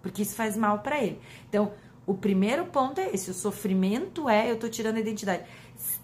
porque 0.01 0.21
isso 0.21 0.35
faz 0.35 0.55
mal 0.55 0.79
para 0.79 1.01
ele. 1.01 1.21
Então, 1.47 1.73
o 2.05 2.13
primeiro 2.13 2.65
ponto 2.67 2.99
é 2.99 3.09
esse: 3.13 3.31
o 3.31 3.33
sofrimento 3.33 4.29
é 4.29 4.51
eu 4.51 4.59
tô 4.59 4.69
tirando 4.69 4.97
a 4.97 4.99
identidade. 4.99 5.45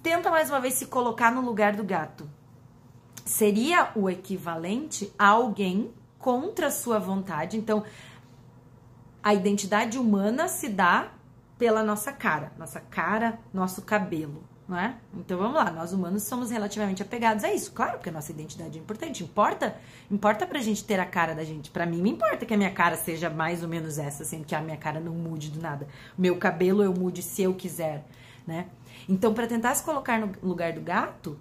Tenta 0.02 0.32
mais 0.32 0.50
uma 0.50 0.60
vez 0.60 0.74
se 0.74 0.88
colocar 0.88 1.32
no 1.32 1.42
lugar 1.42 1.76
do 1.76 1.84
gato. 1.84 2.25
Seria 3.36 3.90
o 3.98 4.10
equivalente 4.10 5.12
a 5.20 5.28
alguém 5.28 5.94
contra 6.18 6.68
a 6.68 6.72
sua 6.72 7.00
vontade. 7.00 7.58
Então, 7.58 7.84
a 9.22 9.34
identidade 9.34 9.98
humana 10.00 10.48
se 10.48 10.70
dá 10.70 11.12
pela 11.58 11.84
nossa 11.84 12.14
cara, 12.14 12.54
nossa 12.58 12.80
cara, 12.80 13.38
nosso 13.54 13.82
cabelo 13.82 14.42
não 14.68 14.80
é? 14.80 14.96
Então 15.14 15.38
vamos 15.38 15.54
lá, 15.54 15.70
nós 15.70 15.92
humanos 15.92 16.24
somos 16.24 16.50
relativamente 16.50 17.02
apegados 17.02 17.44
a 17.44 17.54
isso, 17.54 17.72
claro, 17.74 17.98
porque 17.98 18.10
a 18.10 18.12
nossa 18.14 18.32
identidade 18.32 18.80
é 18.80 18.82
importante. 18.82 19.24
Importa, 19.24 19.76
importa 20.10 20.48
pra 20.48 20.60
gente 20.60 20.84
ter 20.84 21.00
a 21.00 21.06
cara 21.06 21.36
da 21.36 21.44
gente. 21.44 21.70
Pra 21.70 21.86
mim, 21.86 22.02
me 22.02 22.10
importa 22.12 22.46
que 22.46 22.54
a 22.54 22.58
minha 22.58 22.72
cara 22.72 22.96
seja 22.96 23.30
mais 23.30 23.62
ou 23.62 23.70
menos 23.70 23.98
essa, 24.00 24.24
sendo 24.24 24.46
que 24.46 24.56
a 24.56 24.62
minha 24.62 24.78
cara 24.78 25.00
não 25.00 25.14
mude 25.14 25.52
do 25.52 25.62
nada. 25.62 25.88
Meu 26.18 26.38
cabelo 26.38 26.82
eu 26.82 26.94
mude 26.94 27.22
se 27.22 27.44
eu 27.44 27.54
quiser, 27.54 28.06
né? 28.48 28.68
Então, 29.08 29.34
para 29.36 29.46
tentar 29.46 29.76
se 29.76 29.84
colocar 29.84 30.20
no 30.20 30.32
lugar 30.42 30.74
do 30.74 30.82
gato, 30.82 31.38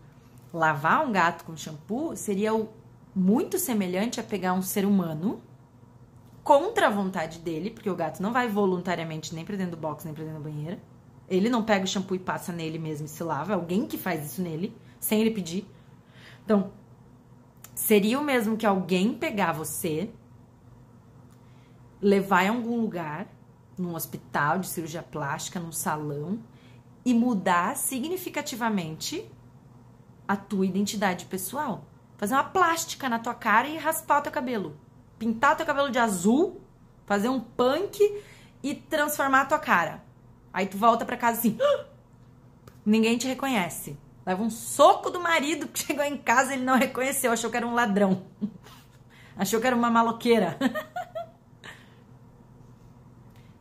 Lavar 0.55 1.05
um 1.05 1.11
gato 1.11 1.45
com 1.45 1.57
shampoo 1.57 2.15
seria 2.15 2.53
muito 3.13 3.59
semelhante 3.59 4.21
a 4.21 4.23
pegar 4.23 4.53
um 4.53 4.63
ser 4.63 4.87
humano 4.87 5.43
contra 6.45 6.87
a 6.87 6.91
vontade 6.91 7.41
dele, 7.41 7.71
porque 7.71 7.91
o 7.91 7.97
gato 7.97 8.23
não 8.23 8.33
vai 8.33 8.47
voluntariamente 8.47 9.35
nem 9.35 9.45
pra 9.45 9.57
dentro 9.57 9.73
do 9.73 9.81
box, 9.81 10.05
nem 10.05 10.15
pra 10.15 10.23
dentro 10.23 10.41
da 10.41 10.49
banheira. 10.49 10.81
Ele 11.29 11.49
não 11.49 11.65
pega 11.65 11.85
o 11.85 11.89
shampoo 11.89 12.15
e 12.15 12.21
passa 12.21 12.53
nele 12.53 12.79
mesmo 12.79 13.07
e 13.07 13.09
se 13.09 13.25
lava, 13.25 13.53
é 13.53 13.57
alguém 13.57 13.85
que 13.85 13.99
faz 13.99 14.25
isso 14.25 14.43
nele, 14.43 14.73
sem 15.01 15.21
ele 15.21 15.33
pedir. 15.33 15.67
Então, 16.45 16.71
seria 17.75 18.21
o 18.21 18.25
mesmo 18.25 18.57
que 18.57 18.65
alguém 18.65 19.13
pegar 19.13 19.51
você, 19.51 20.09
levar 22.01 22.45
em 22.45 22.51
algum 22.51 22.81
lugar, 22.81 23.27
num 23.77 23.97
hospital 23.97 24.61
de 24.61 24.69
cirurgia 24.69 25.03
plástica, 25.03 25.59
num 25.59 25.73
salão, 25.73 26.39
e 27.05 27.13
mudar 27.13 27.77
significativamente 27.77 29.29
a 30.27 30.37
tua 30.37 30.67
identidade 30.67 31.27
pessoal. 31.27 31.85
Fazer 32.17 32.35
uma 32.35 32.45
plástica 32.45 33.09
na 33.09 33.19
tua 33.19 33.35
cara 33.35 33.69
e 33.69 33.77
raspar 33.77 34.19
o 34.19 34.23
teu 34.23 34.33
cabelo. 34.33 34.77
Pintar 35.19 35.55
o 35.55 35.57
teu 35.57 35.67
cabelo 35.67 35.91
de 35.91 35.99
azul, 35.99 36.61
fazer 37.07 37.29
um 37.29 37.41
punk 37.41 37.99
e 38.63 38.75
transformar 38.75 39.43
a 39.43 39.47
tua 39.47 39.59
cara. 39.59 40.03
Aí 40.53 40.67
tu 40.67 40.79
volta 40.79 41.05
pra 41.05 41.17
casa 41.17 41.39
assim, 41.39 41.59
ninguém 42.85 43.19
te 43.19 43.27
reconhece. 43.27 43.99
Leva 44.25 44.43
um 44.43 44.51
soco 44.51 45.11
do 45.11 45.21
marido 45.21 45.69
que 45.69 45.81
chegou 45.85 46.05
em 46.05 46.17
casa 46.17 46.53
e 46.53 46.57
ele 46.57 46.65
não 46.65 46.79
reconheceu, 46.79 47.33
achou 47.33 47.51
que 47.51 47.57
era 47.57 47.67
um 47.67 47.75
ladrão. 47.75 48.25
achou 49.37 49.61
que 49.61 49.67
era 49.67 49.77
uma 49.77 49.91
maloqueira. 49.91 50.57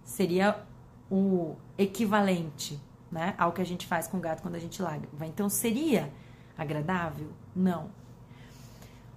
Seria 0.04 0.64
o 1.10 1.56
equivalente, 1.78 2.80
né, 3.12 3.34
ao 3.38 3.52
que 3.52 3.62
a 3.62 3.66
gente 3.66 3.86
faz 3.86 4.08
com 4.08 4.18
o 4.18 4.20
gato 4.20 4.42
quando 4.42 4.56
a 4.56 4.60
gente 4.60 4.82
lava. 4.82 5.02
Então 5.22 5.50
seria 5.50 6.12
agradável? 6.58 7.28
Não. 7.56 7.90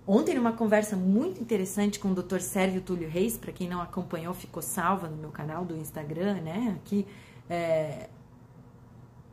Ontem, 0.07 0.37
numa 0.37 0.53
conversa 0.53 0.97
muito 0.97 1.41
interessante 1.41 1.99
com 1.99 2.13
o 2.13 2.15
Dr. 2.15 2.39
Sérgio 2.39 2.81
Túlio 2.81 3.09
Reis, 3.09 3.37
para 3.37 3.53
quem 3.53 3.69
não 3.69 3.81
acompanhou, 3.81 4.33
ficou 4.33 4.63
salva 4.63 5.09
no 5.09 5.17
meu 5.17 5.31
canal 5.31 5.65
do 5.65 5.77
Instagram, 5.77 6.41
né? 6.43 6.79
Aqui 6.81 7.05
é, 7.51 8.09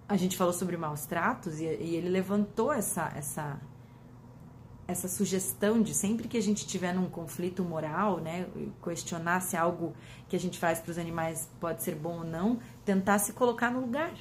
a 0.07 0.17
gente 0.17 0.35
falou 0.35 0.53
sobre 0.53 0.75
maus 0.77 1.05
tratos 1.05 1.59
e, 1.59 1.65
e, 1.65 1.95
ele 1.95 2.09
levantou 2.09 2.73
essa, 2.73 3.11
essa, 3.15 3.59
essa 4.87 5.07
sugestão 5.07 5.81
de 5.81 5.93
sempre 5.93 6.27
que 6.27 6.37
a 6.37 6.41
gente 6.41 6.67
tiver 6.67 6.93
num 6.93 7.09
conflito 7.09 7.63
moral, 7.63 8.19
né, 8.19 8.47
questionar 8.83 9.41
se 9.41 9.55
algo 9.55 9.93
que 10.27 10.35
a 10.35 10.39
gente 10.39 10.59
faz 10.59 10.79
para 10.79 10.91
os 10.91 10.97
animais 10.97 11.49
pode 11.59 11.83
ser 11.83 11.95
bom 11.95 12.19
ou 12.19 12.23
não, 12.23 12.59
tentar 12.83 13.19
se 13.19 13.33
colocar 13.33 13.71
no 13.71 13.79
lugar, 13.79 14.13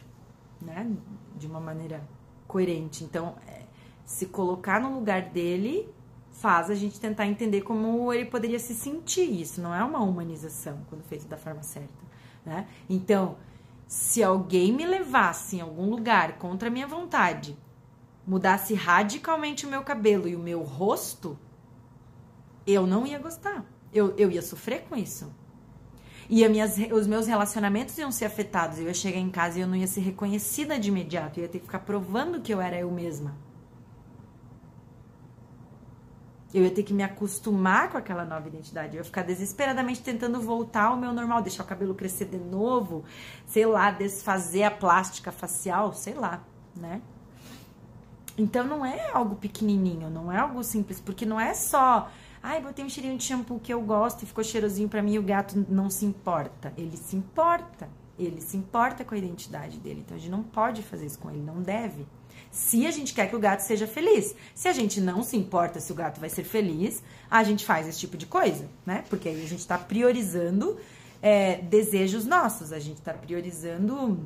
né, 0.61 0.91
de 1.37 1.47
uma 1.47 1.61
maneira 1.61 2.03
coerente. 2.47 3.05
Então, 3.05 3.37
se 4.05 4.27
colocar 4.27 4.81
no 4.81 4.95
lugar 4.95 5.23
dele 5.23 5.89
faz 6.31 6.71
a 6.71 6.75
gente 6.75 6.99
tentar 6.99 7.27
entender 7.27 7.61
como 7.61 8.13
ele 8.13 8.25
poderia 8.25 8.59
se 8.59 8.75
sentir. 8.75 9.41
Isso 9.41 9.61
não 9.61 9.75
é 9.75 9.83
uma 9.85 10.01
humanização 10.01 10.81
quando 10.89 11.03
feito 11.03 11.27
da 11.27 11.37
forma 11.37 11.63
certa, 11.63 12.03
né? 12.45 12.67
Então, 12.89 13.37
se 13.87 14.23
alguém 14.23 14.73
me 14.73 14.87
levasse 14.87 15.57
em 15.57 15.61
algum 15.61 15.91
lugar 15.91 16.39
contra 16.39 16.69
a 16.69 16.71
minha 16.71 16.87
vontade, 16.87 17.57
mudasse 18.27 18.75
radicalmente 18.75 19.67
o 19.67 19.71
meu 19.71 19.83
cabelo 19.83 20.27
e 20.29 20.35
o 20.35 20.39
meu 20.39 20.63
rosto, 20.63 21.39
eu 22.67 22.87
não 22.87 23.07
ia 23.07 23.19
gostar. 23.19 23.65
Eu, 23.93 24.15
eu 24.17 24.31
ia 24.31 24.41
sofrer 24.41 24.85
com 24.89 24.97
isso. 24.97 25.31
E 26.31 26.49
minhas, 26.49 26.77
os 26.91 27.07
meus 27.07 27.27
relacionamentos 27.27 27.99
iam 27.99 28.11
ser 28.11 28.25
afetados. 28.25 28.79
Eu 28.79 28.87
ia 28.87 28.95
chegar 28.95 29.19
em 29.19 29.31
casa 29.31 29.59
e 29.59 29.63
eu 29.63 29.69
não 29.69 29.77
ia 29.77 29.87
ser 29.87 30.01
reconhecida 30.01 30.79
de 30.79 30.89
imediato. 30.89 31.39
Eu 31.39 31.43
ia 31.43 31.49
ter 31.49 31.59
que 31.59 31.67
ficar 31.67 31.81
provando 31.81 32.41
que 32.41 32.55
eu 32.55 32.61
era 32.61 32.79
eu 32.79 32.91
mesma. 32.91 33.37
Eu 36.53 36.63
ia 36.65 36.71
ter 36.71 36.83
que 36.83 36.93
me 36.93 37.03
acostumar 37.03 37.91
com 37.91 37.97
aquela 37.97 38.25
nova 38.25 38.47
identidade. 38.47 38.97
Eu 38.97 39.01
ia 39.01 39.05
ficar 39.05 39.23
desesperadamente 39.23 40.03
tentando 40.03 40.41
voltar 40.41 40.85
ao 40.85 40.97
meu 40.97 41.13
normal, 41.13 41.41
deixar 41.41 41.63
o 41.63 41.67
cabelo 41.67 41.95
crescer 41.95 42.27
de 42.27 42.37
novo, 42.37 43.05
sei 43.47 43.65
lá, 43.65 43.91
desfazer 43.91 44.65
a 44.65 44.71
plástica 44.71 45.33
facial, 45.33 45.95
sei 45.95 46.15
lá, 46.15 46.43
né? 46.77 47.01
Então 48.37 48.67
não 48.67 48.85
é 48.85 49.11
algo 49.13 49.37
pequenininho, 49.37 50.11
não 50.11 50.31
é 50.31 50.39
algo 50.39 50.63
simples, 50.63 51.01
porque 51.01 51.27
não 51.27 51.39
é 51.39 51.53
só, 51.55 52.11
ai, 52.43 52.61
botei 52.61 52.85
um 52.85 52.89
cheirinho 52.89 53.17
de 53.17 53.25
shampoo 53.25 53.61
que 53.61 53.73
eu 53.73 53.81
gosto 53.83 54.23
e 54.23 54.27
ficou 54.27 54.43
cheirosinho 54.43 54.89
para 54.89 55.03
mim 55.03 55.15
e 55.15 55.19
o 55.19 55.23
gato 55.23 55.67
não 55.69 55.91
se 55.91 56.05
importa. 56.05 56.73
Ele 56.77 56.97
se 56.97 57.17
importa. 57.17 57.89
Ele 58.19 58.41
se 58.41 58.57
importa 58.57 59.05
com 59.05 59.15
a 59.15 59.19
identidade 59.19 59.79
dele. 59.79 60.03
Então 60.05 60.17
a 60.17 60.21
gente 60.21 60.31
não 60.31 60.43
pode 60.43 60.83
fazer 60.83 61.07
isso 61.07 61.19
com 61.19 61.31
ele, 61.31 61.43
não 61.43 61.63
deve 61.63 62.07
se 62.53 62.87
a 62.87 62.91
gente 62.91 63.15
quer 63.15 63.29
que 63.29 63.35
o 63.35 63.41
gato 63.41 63.61
seja 63.61 63.87
feliz. 63.87 64.37
Se 64.55 64.69
a 64.69 64.73
gente 64.73 65.01
não 65.01 65.23
se 65.23 65.37
importa 65.39 65.81
se 65.81 65.91
o 65.91 65.95
gato 65.95 66.21
vai 66.21 66.29
ser 66.29 66.45
feliz, 66.45 67.03
a 67.31 67.43
gente 67.43 67.65
faz 67.65 67.89
esse 67.89 67.99
tipo 67.99 68.17
de 68.17 68.27
coisa, 68.27 68.69
né? 68.85 69.05
Porque 69.09 69.31
aí 69.31 69.43
a 69.43 69.49
gente 69.49 69.61
está 69.61 69.79
priorizando 69.79 70.79
é, 71.23 71.57
desejos 71.57 72.27
nossos, 72.27 72.71
a 72.71 72.79
gente 72.79 72.99
está 72.99 73.15
priorizando 73.15 74.21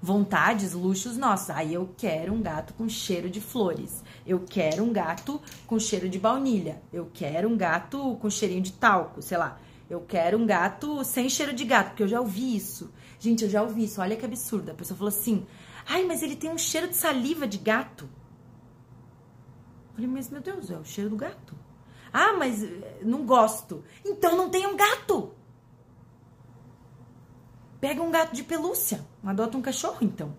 vontades, 0.00 0.74
luxos 0.74 1.16
nossos. 1.16 1.50
Aí 1.50 1.74
eu 1.74 1.92
quero 1.96 2.32
um 2.32 2.40
gato 2.40 2.72
com 2.74 2.88
cheiro 2.88 3.28
de 3.28 3.40
flores. 3.40 4.04
Eu 4.24 4.44
quero 4.48 4.84
um 4.84 4.92
gato 4.92 5.42
com 5.66 5.76
cheiro 5.80 6.08
de 6.08 6.20
baunilha. 6.20 6.80
Eu 6.92 7.10
quero 7.12 7.48
um 7.48 7.56
gato 7.56 8.16
com 8.20 8.30
cheirinho 8.30 8.62
de 8.62 8.72
talco, 8.72 9.20
sei 9.20 9.38
lá. 9.38 9.58
Eu 9.90 10.00
quero 10.02 10.38
um 10.38 10.46
gato 10.46 11.02
sem 11.02 11.28
cheiro 11.28 11.52
de 11.52 11.64
gato, 11.64 11.88
porque 11.88 12.02
eu 12.04 12.08
já 12.08 12.20
ouvi 12.20 12.54
isso. 12.54 12.92
Gente, 13.18 13.42
eu 13.42 13.50
já 13.50 13.62
ouvi 13.62 13.84
isso. 13.84 14.00
Olha 14.00 14.16
que 14.16 14.24
absurdo. 14.24 14.70
A 14.70 14.74
pessoa 14.74 14.96
falou 14.96 15.08
assim: 15.08 15.44
Ai, 15.88 16.04
mas 16.04 16.22
ele 16.22 16.36
tem 16.36 16.50
um 16.50 16.58
cheiro 16.58 16.86
de 16.86 16.94
saliva 16.94 17.48
de 17.48 17.56
gato. 17.56 18.04
Eu 19.88 19.94
falei, 19.94 20.10
mas 20.10 20.28
meu 20.28 20.42
Deus, 20.42 20.70
é 20.70 20.76
o 20.76 20.84
cheiro 20.84 21.08
do 21.08 21.16
gato. 21.16 21.56
Ah, 22.12 22.34
mas 22.34 22.62
eh, 22.62 23.00
não 23.02 23.24
gosto. 23.24 23.82
Então 24.04 24.36
não 24.36 24.50
tenha 24.50 24.68
um 24.68 24.76
gato. 24.76 25.32
Pega 27.80 28.02
um 28.02 28.10
gato 28.10 28.34
de 28.34 28.42
pelúcia. 28.42 29.04
Adota 29.24 29.56
um 29.56 29.62
cachorro, 29.62 29.98
então. 30.02 30.36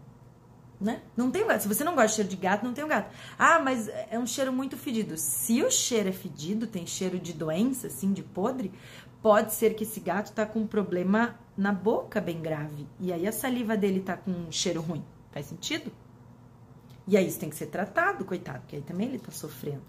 Né? 0.79 1.01
Não 1.18 1.32
tem 1.32 1.44
um 1.44 1.48
gato. 1.48 1.62
Se 1.62 1.68
você 1.68 1.84
não 1.84 1.96
gosta 1.96 2.10
de 2.10 2.15
cheiro 2.15 2.29
de 2.29 2.36
gato, 2.36 2.63
não 2.63 2.74
tem 2.74 2.84
um 2.84 2.88
gato. 2.88 3.12
Ah, 3.38 3.60
mas 3.60 3.88
é 3.88 4.20
um 4.20 4.27
cheiro 4.27 4.53
muito 4.53 4.77
fedido. 4.77 5.18
Se 5.18 5.63
o 5.63 5.72
cheiro 5.72 6.10
é 6.10 6.13
fedido, 6.13 6.68
tem 6.68 6.86
cheiro 6.86 7.20
de 7.20 7.34
doença, 7.34 7.88
assim, 7.88 8.13
de 8.13 8.22
podre, 8.22 8.72
pode 9.20 9.53
ser 9.53 9.74
que 9.74 9.84
esse 9.84 10.00
gato 10.00 10.32
tá 10.32 10.46
com 10.46 10.60
um 10.60 10.68
problema 10.68 11.39
na 11.58 11.74
boca 11.74 12.22
bem 12.22 12.39
grave. 12.39 12.88
E 13.00 13.12
aí 13.12 13.27
a 13.27 13.32
saliva 13.32 13.75
dele 13.75 14.00
tá 14.01 14.15
com 14.15 14.32
um 14.32 14.51
cheiro 14.51 14.82
ruim. 14.82 15.03
Faz 15.31 15.45
sentido? 15.45 15.91
E 17.07 17.17
aí 17.17 17.27
isso 17.27 17.39
tem 17.39 17.50
que 17.50 17.55
ser 17.55 17.67
tratado, 17.67 18.24
coitado, 18.24 18.59
porque 18.59 18.75
aí 18.75 18.81
também 18.81 19.07
ele 19.07 19.19
tá 19.19 19.31
sofrendo. 19.31 19.81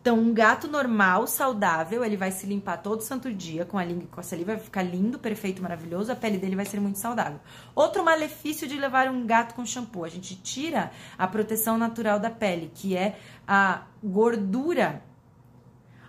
Então, 0.00 0.18
um 0.18 0.32
gato 0.32 0.66
normal, 0.66 1.26
saudável, 1.26 2.02
ele 2.02 2.16
vai 2.16 2.30
se 2.30 2.46
limpar 2.46 2.78
todo 2.78 3.02
santo 3.02 3.30
dia 3.30 3.66
com 3.66 3.76
a 3.76 3.84
língua 3.84 4.08
com 4.10 4.18
a 4.18 4.22
saliva, 4.22 4.54
vai 4.54 4.62
ficar 4.62 4.82
lindo, 4.82 5.18
perfeito, 5.18 5.62
maravilhoso, 5.62 6.10
a 6.10 6.16
pele 6.16 6.38
dele 6.38 6.56
vai 6.56 6.64
ser 6.64 6.80
muito 6.80 6.98
saudável. 6.98 7.38
Outro 7.74 8.02
malefício 8.02 8.66
de 8.66 8.78
levar 8.78 9.08
um 9.08 9.26
gato 9.26 9.54
com 9.54 9.64
shampoo, 9.64 10.04
a 10.04 10.08
gente 10.08 10.36
tira 10.36 10.90
a 11.18 11.26
proteção 11.26 11.76
natural 11.76 12.18
da 12.18 12.30
pele, 12.30 12.70
que 12.74 12.96
é 12.96 13.18
a 13.46 13.82
gordura. 14.02 15.02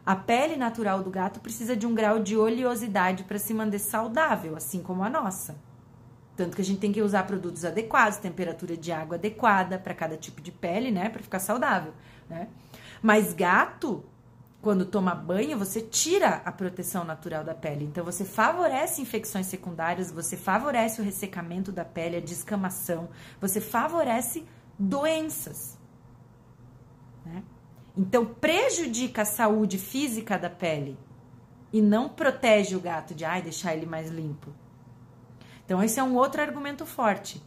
A 0.05 0.15
pele 0.15 0.55
natural 0.55 1.03
do 1.03 1.09
gato 1.09 1.41
precisa 1.41 1.75
de 1.75 1.85
um 1.85 1.93
grau 1.93 2.17
de 2.19 2.37
oleosidade 2.37 3.25
para 3.25 3.37
se 3.37 3.53
manter 3.53 3.79
saudável, 3.79 4.55
assim 4.55 4.81
como 4.81 5.03
a 5.03 5.09
nossa. 5.09 5.55
Tanto 6.35 6.55
que 6.55 6.61
a 6.61 6.65
gente 6.65 6.79
tem 6.79 6.91
que 6.91 7.01
usar 7.01 7.23
produtos 7.23 7.65
adequados, 7.65 8.17
temperatura 8.17 8.77
de 8.77 8.91
água 8.91 9.15
adequada 9.15 9.77
para 9.77 9.93
cada 9.93 10.17
tipo 10.17 10.41
de 10.41 10.51
pele, 10.51 10.91
né? 10.91 11.09
Para 11.09 11.21
ficar 11.21 11.39
saudável, 11.39 11.93
né? 12.29 12.47
Mas 13.01 13.33
gato, 13.33 14.03
quando 14.61 14.85
toma 14.85 15.15
banho, 15.15 15.57
você 15.57 15.81
tira 15.81 16.41
a 16.45 16.51
proteção 16.51 17.03
natural 17.03 17.43
da 17.43 17.55
pele. 17.55 17.83
Então, 17.83 18.05
você 18.05 18.23
favorece 18.23 19.01
infecções 19.01 19.47
secundárias, 19.47 20.11
você 20.11 20.37
favorece 20.37 21.01
o 21.01 21.03
ressecamento 21.03 21.71
da 21.71 21.83
pele, 21.83 22.17
a 22.17 22.21
descamação, 22.21 23.09
você 23.39 23.59
favorece 23.59 24.45
doenças. 24.77 25.77
Né? 27.25 27.43
Então, 27.97 28.25
prejudica 28.25 29.23
a 29.23 29.25
saúde 29.25 29.77
física 29.77 30.37
da 30.37 30.49
pele 30.49 30.97
e 31.73 31.81
não 31.81 32.07
protege 32.07 32.75
o 32.75 32.79
gato 32.79 33.15
de 33.15 33.25
ai, 33.25 33.41
deixar 33.41 33.75
ele 33.75 33.85
mais 33.85 34.09
limpo. 34.09 34.53
Então, 35.71 35.81
esse 35.81 36.01
é 36.01 36.03
um 36.03 36.17
outro 36.17 36.41
argumento 36.41 36.85
forte. 36.85 37.41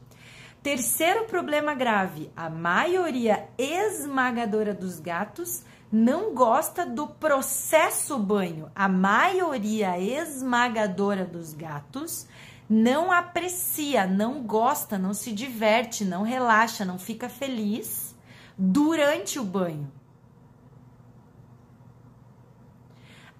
Terceiro 0.62 1.24
problema 1.26 1.74
grave: 1.74 2.32
a 2.34 2.48
maioria 2.48 3.46
esmagadora 3.58 4.72
dos 4.72 4.98
gatos 4.98 5.62
não 5.92 6.34
gosta 6.34 6.86
do 6.86 7.06
processo 7.06 8.18
banho. 8.18 8.70
A 8.74 8.88
maioria 8.88 10.00
esmagadora 10.00 11.26
dos 11.26 11.52
gatos 11.52 12.26
não 12.66 13.12
aprecia, 13.12 14.06
não 14.06 14.42
gosta, 14.42 14.96
não 14.96 15.12
se 15.12 15.30
diverte, 15.30 16.02
não 16.02 16.22
relaxa, 16.22 16.82
não 16.82 16.98
fica 16.98 17.28
feliz 17.28 18.16
durante 18.56 19.38
o 19.38 19.44
banho. 19.44 19.92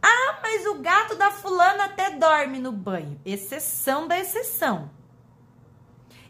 Ah, 0.03 0.41
o 0.67 0.81
gato 0.81 1.17
da 1.17 1.31
fulana 1.31 1.85
até 1.85 2.11
dorme 2.11 2.59
no 2.59 2.73
banho. 2.73 3.21
Exceção 3.25 4.07
da 4.07 4.19
exceção. 4.19 4.91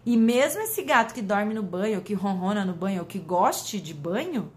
E 0.07 0.16
mesmo 0.16 0.62
esse 0.62 0.83
gato 0.83 1.14
que 1.14 1.23
dorme 1.23 1.54
no 1.54 1.62
banho, 1.62 1.97
ou 1.97 2.02
que 2.02 2.12
ronrona 2.14 2.64
no 2.64 2.75
banho, 2.75 3.00
ou 3.00 3.07
que 3.07 3.19
goste 3.19 3.81
de 3.81 3.95
banho, 3.95 4.52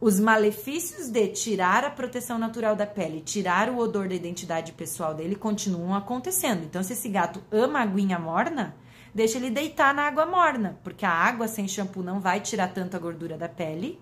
os 0.00 0.20
malefícios 0.20 1.08
de 1.08 1.28
tirar 1.28 1.84
a 1.84 1.90
proteção 1.90 2.38
natural 2.38 2.76
da 2.76 2.86
pele, 2.86 3.20
tirar 3.20 3.70
o 3.70 3.78
odor 3.78 4.08
da 4.08 4.14
identidade 4.14 4.72
pessoal 4.72 5.14
dele 5.14 5.34
continuam 5.34 5.94
acontecendo. 5.94 6.64
Então, 6.64 6.82
se 6.82 6.92
esse 6.92 7.08
gato 7.08 7.42
ama 7.50 7.80
aguinha 7.80 8.18
morna, 8.18 8.76
deixa 9.14 9.38
ele 9.38 9.50
deitar 9.50 9.94
na 9.94 10.02
água 10.02 10.26
morna, 10.26 10.78
porque 10.84 11.04
a 11.04 11.10
água 11.10 11.48
sem 11.48 11.66
shampoo 11.66 12.02
não 12.02 12.20
vai 12.20 12.40
tirar 12.40 12.68
tanto 12.68 12.94
a 12.94 13.00
gordura 13.00 13.36
da 13.36 13.48
pele 13.48 13.98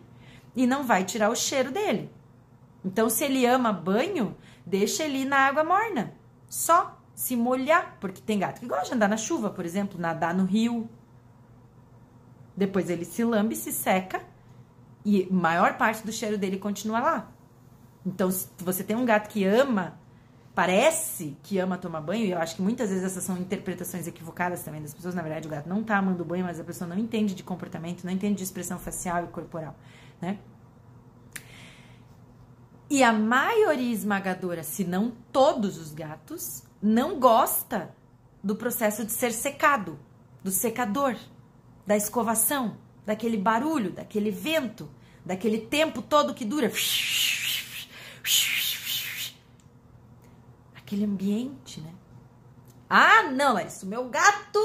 e 0.55 0.67
não 0.67 0.83
vai 0.83 1.05
tirar 1.05 1.31
o 1.31 1.37
cheiro 1.37 1.71
dele. 1.71 2.11
Então, 2.85 3.09
se 3.09 3.25
ele 3.25 3.47
ama 3.47 3.73
banho, 3.73 4.37
deixa 4.65 5.05
ele 5.05 5.25
na 5.25 5.39
água 5.39 5.65
morna. 5.65 6.15
Só 6.49 7.01
se 7.15 7.37
molhar, 7.37 7.97
porque 8.01 8.21
tem 8.21 8.39
gato 8.39 8.61
que 8.61 8.67
gosta 8.67 8.87
de 8.87 8.95
andar 8.95 9.09
na 9.09 9.17
chuva, 9.17 9.51
por 9.51 9.65
exemplo, 9.65 10.01
nadar 10.01 10.35
no 10.35 10.45
rio. 10.45 10.89
Depois 12.57 12.91
ele 12.91 13.05
se 13.05 13.25
lambe, 13.25 13.57
se 13.57 13.73
seca 13.73 14.23
e 15.05 15.29
maior 15.31 15.77
parte 15.77 16.05
do 16.05 16.13
cheiro 16.13 16.39
dele 16.39 16.59
continua 16.59 17.01
lá. 17.01 17.33
Então, 18.07 18.31
se 18.31 18.49
você 18.59 18.83
tem 18.83 18.97
um 18.97 19.05
gato 19.05 19.29
que 19.29 19.45
ama, 19.45 19.99
parece 20.55 21.37
que 21.43 21.59
ama 21.59 21.77
tomar 21.77 22.01
banho, 22.01 22.25
e 22.25 22.31
eu 22.31 22.39
acho 22.39 22.57
que 22.57 22.63
muitas 22.63 22.91
vezes 22.91 23.05
essas 23.05 23.25
são 23.25 23.37
interpretações 23.39 24.07
equivocadas 24.07 24.63
também 24.63 24.81
das 24.81 24.95
pessoas. 24.95 25.15
Na 25.15 25.23
verdade, 25.23 25.49
o 25.49 25.51
gato 25.51 25.69
não 25.69 25.83
tá 25.83 25.99
amando 25.99 26.25
banho, 26.25 26.45
mas 26.45 26.61
a 26.61 26.65
pessoa 26.65 26.89
não 26.89 26.99
entende 26.99 27.35
de 27.35 27.43
comportamento, 27.43 28.05
não 28.05 28.13
entende 28.13 28.37
de 28.37 28.45
expressão 28.45 28.79
facial 28.79 29.25
e 29.25 29.27
corporal, 29.29 29.75
né? 30.21 30.39
E 32.89 33.03
a 33.03 33.13
maioria 33.13 33.93
esmagadora, 33.93 34.63
se 34.63 34.85
não 34.85 35.11
todos 35.33 35.79
os 35.79 35.93
gatos, 35.93 36.63
não 36.83 37.19
gosta 37.19 37.95
do 38.43 38.55
processo 38.55 39.05
de 39.05 39.13
ser 39.13 39.33
secado, 39.33 39.99
do 40.43 40.51
secador, 40.51 41.17
da 41.87 41.97
escovação, 41.97 42.77
daquele 43.07 43.39
barulho, 43.39 43.91
daquele 43.91 44.31
vento, 44.31 44.91
daquele 45.25 45.59
tempo 45.59 46.03
todo 46.03 46.35
que 46.35 46.45
dura. 46.45 46.71
Aquele 50.77 51.05
ambiente, 51.05 51.81
né? 51.81 51.95
Ah, 52.89 53.25
não, 53.25 53.55
Larissa, 53.55 53.87
o 53.87 53.89
meu 53.89 54.09
gato 54.09 54.59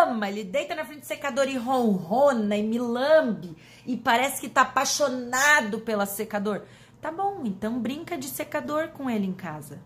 ama. 0.00 0.28
Ele 0.28 0.44
deita 0.44 0.74
na 0.74 0.84
frente 0.84 1.00
do 1.00 1.06
secador 1.06 1.48
e 1.48 1.56
ronrona 1.56 2.56
e 2.56 2.62
me 2.62 2.78
lambe 2.78 3.56
e 3.84 3.96
parece 3.96 4.40
que 4.40 4.48
tá 4.48 4.62
apaixonado 4.62 5.80
pela 5.80 6.06
secador. 6.06 6.62
Tá 7.04 7.12
bom, 7.12 7.42
então 7.44 7.78
brinca 7.78 8.16
de 8.16 8.26
secador 8.26 8.88
com 8.88 9.10
ele 9.10 9.26
em 9.26 9.32
casa. 9.34 9.78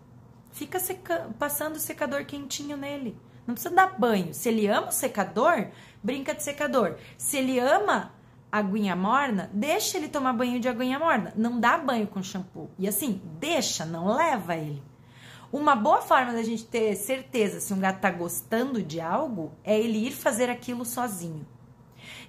Fica 0.53 0.79
seca... 0.79 1.29
passando 1.37 1.75
o 1.75 1.79
secador 1.79 2.23
quentinho 2.23 2.77
nele. 2.77 3.13
Não 3.45 3.55
precisa 3.55 3.75
dar 3.75 3.99
banho. 3.99 4.33
Se 4.33 4.47
ele 4.47 4.67
ama 4.67 4.87
o 4.87 4.93
secador, 4.93 5.67
brinca 6.01 6.33
de 6.33 6.41
secador. 6.41 6.95
Se 7.17 7.35
ele 7.35 7.59
ama 7.59 8.13
aguinha 8.49 8.95
morna, 8.95 9.49
deixa 9.53 9.97
ele 9.97 10.07
tomar 10.07 10.31
banho 10.31 10.61
de 10.61 10.69
aguinha 10.69 10.97
morna. 10.97 11.33
Não 11.35 11.59
dá 11.59 11.77
banho 11.77 12.07
com 12.07 12.23
shampoo. 12.23 12.69
E 12.79 12.87
assim, 12.87 13.21
deixa, 13.37 13.83
não 13.83 14.15
leva 14.15 14.55
ele. 14.55 14.81
Uma 15.51 15.75
boa 15.75 16.01
forma 16.01 16.31
da 16.31 16.41
gente 16.41 16.63
ter 16.67 16.95
certeza 16.95 17.59
se 17.59 17.73
um 17.73 17.81
gato 17.81 17.99
tá 17.99 18.11
gostando 18.11 18.81
de 18.81 19.01
algo 19.01 19.51
é 19.65 19.77
ele 19.77 20.07
ir 20.07 20.11
fazer 20.11 20.49
aquilo 20.49 20.85
sozinho. 20.85 21.45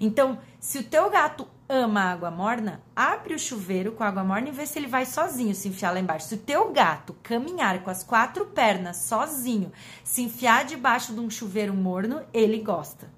Então, 0.01 0.39
se 0.59 0.79
o 0.79 0.83
teu 0.83 1.11
gato 1.11 1.47
ama 1.69 2.01
água 2.01 2.31
morna, 2.31 2.83
abre 2.97 3.35
o 3.35 3.39
chuveiro 3.39 3.93
com 3.93 4.03
água 4.03 4.25
morna 4.25 4.49
e 4.49 4.53
vê 4.53 4.67
se 4.67 4.79
ele 4.79 4.89
vai 4.89 5.05
sozinho 5.05 5.55
se 5.55 5.69
enfiar 5.69 5.93
lá 5.93 6.01
embaixo. 6.01 6.27
Se 6.27 6.35
o 6.35 6.39
teu 6.39 6.73
gato 6.73 7.15
caminhar 7.23 7.85
com 7.85 7.91
as 7.91 8.03
quatro 8.03 8.47
pernas 8.47 8.97
sozinho, 8.97 9.71
se 10.03 10.23
enfiar 10.23 10.65
debaixo 10.65 11.13
de 11.13 11.21
um 11.21 11.29
chuveiro 11.29 11.75
morno, 11.75 12.23
ele 12.33 12.59
gosta. 12.59 13.11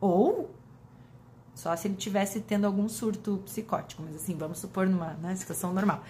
Ou 0.00 0.50
só 1.54 1.74
se 1.76 1.88
ele 1.88 1.96
tivesse 1.96 2.40
tendo 2.40 2.66
algum 2.66 2.88
surto 2.88 3.42
psicótico, 3.44 4.02
mas 4.04 4.16
assim, 4.16 4.36
vamos 4.36 4.58
supor 4.58 4.86
numa 4.86 5.14
né, 5.14 5.34
situação 5.34 5.72
normal. 5.72 6.04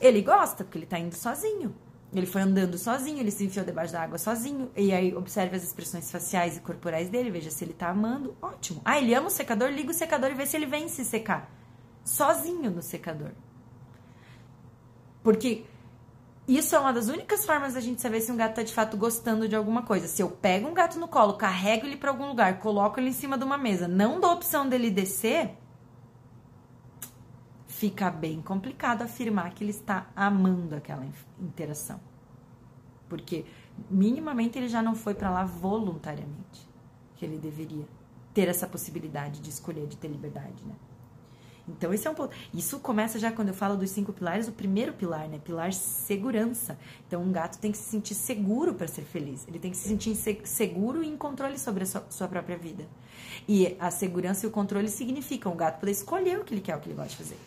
Ele 0.00 0.22
gosta 0.22 0.64
porque 0.64 0.78
ele 0.78 0.86
tá 0.86 0.98
indo 0.98 1.14
sozinho. 1.14 1.74
Ele 2.14 2.26
foi 2.26 2.42
andando 2.42 2.78
sozinho, 2.78 3.18
ele 3.18 3.30
se 3.30 3.44
enfiou 3.44 3.66
debaixo 3.66 3.92
da 3.92 4.02
água 4.02 4.18
sozinho. 4.18 4.70
E 4.76 4.92
aí 4.92 5.14
observe 5.14 5.56
as 5.56 5.64
expressões 5.64 6.10
faciais 6.10 6.56
e 6.56 6.60
corporais 6.60 7.08
dele, 7.08 7.30
veja 7.30 7.50
se 7.50 7.64
ele 7.64 7.72
tá 7.72 7.88
amando. 7.88 8.36
Ótimo. 8.40 8.80
Ah, 8.84 8.98
ele 8.98 9.14
ama 9.14 9.26
o 9.26 9.30
secador, 9.30 9.68
liga 9.70 9.90
o 9.90 9.94
secador 9.94 10.30
e 10.30 10.34
vê 10.34 10.46
se 10.46 10.56
ele 10.56 10.66
vem 10.66 10.88
se 10.88 11.04
secar. 11.04 11.50
Sozinho 12.04 12.70
no 12.70 12.82
secador. 12.82 13.32
Porque 15.24 15.64
isso 16.46 16.76
é 16.76 16.78
uma 16.78 16.92
das 16.92 17.08
únicas 17.08 17.44
formas 17.46 17.74
da 17.74 17.80
gente 17.80 18.00
saber 18.00 18.20
se 18.20 18.30
um 18.30 18.36
gato 18.36 18.56
tá 18.56 18.62
de 18.62 18.72
fato 18.72 18.96
gostando 18.96 19.48
de 19.48 19.56
alguma 19.56 19.82
coisa. 19.82 20.06
Se 20.06 20.22
eu 20.22 20.30
pego 20.30 20.68
um 20.68 20.74
gato 20.74 21.00
no 21.00 21.08
colo, 21.08 21.34
carrego 21.34 21.86
ele 21.86 21.96
para 21.96 22.10
algum 22.10 22.28
lugar, 22.28 22.60
coloco 22.60 23.00
ele 23.00 23.08
em 23.08 23.14
cima 23.14 23.38
de 23.38 23.44
uma 23.44 23.56
mesa, 23.56 23.88
não 23.88 24.20
dou 24.20 24.32
opção 24.32 24.68
dele 24.68 24.90
descer, 24.90 25.56
fica 27.66 28.10
bem 28.10 28.42
complicado 28.42 29.02
afirmar 29.02 29.52
que 29.54 29.64
ele 29.64 29.70
está 29.70 30.06
amando 30.14 30.76
aquela 30.76 31.06
interação. 31.40 31.98
Porque 33.14 33.44
minimamente 33.88 34.58
ele 34.58 34.66
já 34.66 34.82
não 34.82 34.96
foi 34.96 35.14
para 35.14 35.30
lá 35.30 35.44
voluntariamente, 35.44 36.68
que 37.14 37.24
ele 37.24 37.38
deveria 37.38 37.84
ter 38.34 38.48
essa 38.48 38.66
possibilidade 38.66 39.40
de 39.40 39.50
escolher, 39.50 39.86
de 39.86 39.96
ter 39.96 40.08
liberdade, 40.08 40.64
né? 40.66 40.74
Então, 41.68 41.94
esse 41.94 42.08
é 42.08 42.10
um 42.10 42.14
ponto. 42.14 42.34
Isso 42.52 42.80
começa 42.80 43.16
já 43.16 43.30
quando 43.30 43.48
eu 43.48 43.54
falo 43.54 43.76
dos 43.76 43.88
cinco 43.90 44.12
pilares, 44.12 44.48
o 44.48 44.52
primeiro 44.52 44.94
pilar, 44.94 45.28
né? 45.28 45.38
Pilar 45.38 45.72
segurança. 45.72 46.76
Então, 47.06 47.22
um 47.22 47.30
gato 47.30 47.56
tem 47.60 47.70
que 47.70 47.78
se 47.78 47.84
sentir 47.84 48.16
seguro 48.16 48.74
para 48.74 48.88
ser 48.88 49.02
feliz. 49.02 49.46
Ele 49.46 49.60
tem 49.60 49.70
que 49.70 49.76
se 49.76 49.86
sentir 49.86 50.16
seguro 50.44 51.04
e 51.04 51.08
em 51.08 51.16
controle 51.16 51.56
sobre 51.56 51.84
a 51.84 51.86
sua, 51.86 52.04
sua, 52.10 52.26
própria 52.26 52.58
vida. 52.58 52.84
E 53.46 53.76
a 53.78 53.92
segurança 53.92 54.44
e 54.44 54.48
o 54.48 54.50
controle 54.50 54.88
significam 54.88 55.52
o 55.52 55.54
gato 55.54 55.78
poder 55.78 55.92
escolher 55.92 56.40
o 56.40 56.44
que 56.44 56.52
ele 56.52 56.60
quer, 56.60 56.76
o 56.76 56.80
que 56.80 56.88
ele 56.88 56.96
gosta 56.96 57.10
de 57.10 57.16
fazer. 57.16 57.38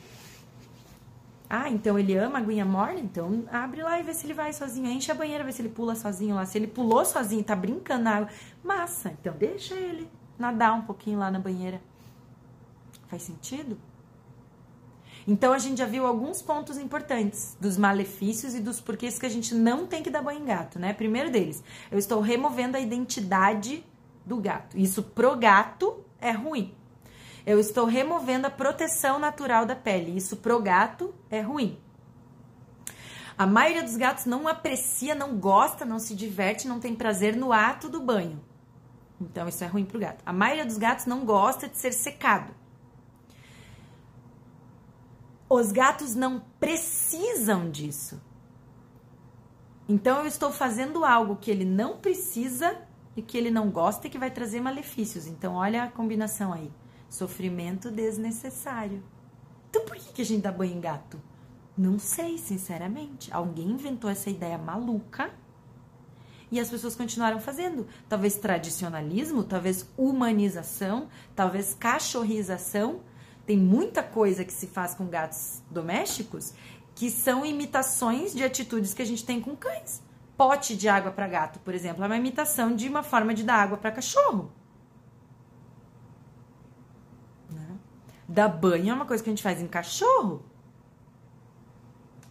Ah, 1.50 1.70
então 1.70 1.98
ele 1.98 2.18
ama 2.18 2.40
aguinha 2.40 2.66
morna? 2.66 3.00
Então 3.00 3.46
abre 3.52 3.82
lá 3.82 4.00
e 4.00 4.04
vê 4.04 4.14
se 4.14 4.26
ele 4.26 4.34
vai 4.34 4.52
sozinho. 4.52 4.88
Enche 4.88 5.12
a 5.12 5.16
banheira, 5.16 5.44
vê 5.44 5.52
se 5.52 5.62
ele 5.62 5.70
pula 5.70 5.96
sozinho 5.96 6.36
lá. 6.36 6.46
Se 6.46 6.58
ele 6.58 6.68
pulou 6.68 7.06
sozinho, 7.06 7.44
tá 7.44 7.56
brincando 7.56 8.04
na 8.04 8.16
água, 8.18 8.30
massa. 8.64 9.16
Então 9.22 9.34
deixa 9.38 9.74
ele 9.76 10.10
nadar 10.38 10.74
um 10.74 10.82
pouquinho 10.82 11.20
lá 11.20 11.32
na 11.32 11.40
banheira. 11.40 11.82
Faz 13.08 13.22
sentido? 13.22 13.78
Então 15.26 15.52
a 15.52 15.60
gente 15.60 15.78
já 15.78 15.86
viu 15.86 16.06
alguns 16.06 16.42
pontos 16.42 16.78
importantes 16.78 17.58
dos 17.60 17.78
malefícios 17.78 18.56
e 18.56 18.62
dos 18.62 18.80
porquês 18.80 19.20
que 19.20 19.26
a 19.26 19.30
gente 19.30 19.54
não 19.54 19.86
tem 19.86 20.02
que 20.02 20.10
dar 20.10 20.22
banho 20.22 20.42
em 20.42 20.46
gato, 20.46 20.80
né? 20.80 20.94
Primeiro 20.94 21.30
deles, 21.30 21.62
eu 21.92 21.98
estou 21.98 22.22
removendo 22.22 22.78
a 22.78 22.80
identidade 22.80 23.86
do 24.26 24.38
gato. 24.38 24.78
Isso 24.78 25.04
pro 25.04 25.36
gato 25.36 26.06
é 26.20 26.32
ruim. 26.32 26.74
Eu 27.48 27.62
estou 27.62 27.86
removendo 27.86 28.46
a 28.46 28.50
proteção 28.50 29.18
natural 29.18 29.66
da 29.66 29.74
pele. 29.74 30.18
Isso 30.18 30.36
pro 30.36 30.62
gato 30.62 31.16
é 31.30 31.40
ruim. 31.40 31.80
A 33.38 33.48
maioria 33.48 33.84
dos 33.84 33.96
gatos 33.96 34.26
não 34.26 34.50
aprecia, 34.50 35.16
não 35.16 35.38
gosta, 35.38 35.86
não 35.86 35.98
se 35.98 36.14
diverte, 36.14 36.68
não 36.68 36.78
tem 36.78 36.94
prazer 36.94 37.38
no 37.38 37.54
ato 37.54 37.88
do 37.88 38.02
banho. 38.02 38.44
Então 39.22 39.48
isso 39.48 39.64
é 39.64 39.68
ruim 39.68 39.86
pro 39.86 39.98
gato. 39.98 40.22
A 40.26 40.34
maioria 40.34 40.66
dos 40.66 40.78
gatos 40.78 41.06
não 41.06 41.24
gosta 41.24 41.70
de 41.70 41.78
ser 41.78 41.94
secado. 41.94 42.54
Os 45.50 45.72
gatos 45.72 46.14
não 46.16 46.44
precisam 46.60 47.72
disso. 47.72 48.22
Então 49.88 50.20
eu 50.20 50.26
estou 50.26 50.52
fazendo 50.52 51.06
algo 51.06 51.38
que 51.38 51.50
ele 51.50 51.64
não 51.64 51.98
precisa 51.98 52.78
e 53.16 53.22
que 53.22 53.38
ele 53.38 53.50
não 53.50 53.70
gosta 53.70 54.06
e 54.06 54.10
que 54.10 54.20
vai 54.20 54.32
trazer 54.32 54.60
malefícios. 54.60 55.28
Então 55.28 55.54
olha 55.54 55.86
a 55.86 55.90
combinação 55.90 56.52
aí. 56.52 56.70
Sofrimento 57.10 57.90
desnecessário. 57.90 59.04
Então 59.70 59.86
por 59.86 59.96
que, 59.96 60.14
que 60.14 60.22
a 60.22 60.26
gente 60.26 60.42
dá 60.42 60.52
banho 60.52 60.74
em 60.74 60.82
gato? 60.82 61.22
Não 61.78 62.00
sei, 62.00 62.38
sinceramente. 62.38 63.32
Alguém 63.34 63.72
inventou 63.72 64.10
essa 64.10 64.30
ideia 64.30 64.58
maluca 64.58 65.32
e 66.52 66.60
as 66.60 66.70
pessoas 66.70 66.96
continuaram 66.96 67.40
fazendo. 67.40 67.88
Talvez 68.10 68.36
tradicionalismo, 68.36 69.44
talvez 69.44 69.88
humanização, 69.98 71.10
talvez 71.36 71.74
cachorrização 71.74 73.02
tem 73.46 73.58
muita 73.58 74.04
coisa 74.04 74.44
que 74.44 74.52
se 74.52 74.68
faz 74.68 74.94
com 74.94 75.06
gatos 75.08 75.64
domésticos 75.72 76.54
que 76.94 77.12
são 77.12 77.46
imitações 77.46 78.34
de 78.34 78.44
atitudes 78.44 78.94
que 78.94 79.02
a 79.02 79.06
gente 79.06 79.24
tem 79.24 79.40
com 79.40 79.56
cães. 79.56 80.02
Pote 80.36 80.76
de 80.76 80.90
água 80.90 81.12
para 81.12 81.28
gato, 81.28 81.60
por 81.60 81.74
exemplo, 81.74 82.04
é 82.04 82.08
uma 82.08 82.18
imitação 82.18 82.76
de 82.76 82.90
uma 82.90 83.04
forma 83.04 83.34
de 83.34 83.44
dar 83.44 83.56
água 83.56 83.78
para 83.78 83.92
cachorro. 83.92 84.52
Né? 87.50 87.78
Dar 88.28 88.50
banho 88.50 88.90
é 88.90 88.94
uma 88.94 89.06
coisa 89.06 89.24
que 89.24 89.30
a 89.30 89.32
gente 89.32 89.44
faz 89.44 89.62
em 89.62 89.68
cachorro. 89.68 90.44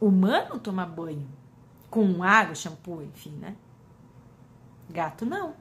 Humano 0.01 0.59
toma 0.59 0.85
banho 0.85 1.27
com 1.89 2.23
água, 2.23 2.55
shampoo, 2.55 3.03
enfim, 3.03 3.31
né? 3.31 3.57
Gato 4.91 5.25
não. 5.25 5.55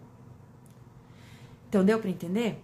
Então 1.69 1.85
deu 1.85 1.99
para 1.99 2.09
entender? 2.09 2.61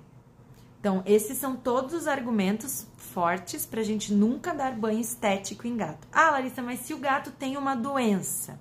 Então, 0.79 1.03
esses 1.05 1.37
são 1.37 1.55
todos 1.55 1.93
os 1.93 2.07
argumentos 2.07 2.87
fortes 2.97 3.65
para 3.65 3.81
a 3.81 3.83
gente 3.83 4.11
nunca 4.11 4.53
dar 4.53 4.73
banho 4.73 4.99
estético 4.99 5.67
em 5.67 5.77
gato. 5.77 6.07
Ah, 6.11 6.31
Larissa, 6.31 6.61
mas 6.61 6.79
se 6.79 6.93
o 6.93 6.97
gato 6.97 7.31
tem 7.31 7.55
uma 7.55 7.75
doença 7.75 8.59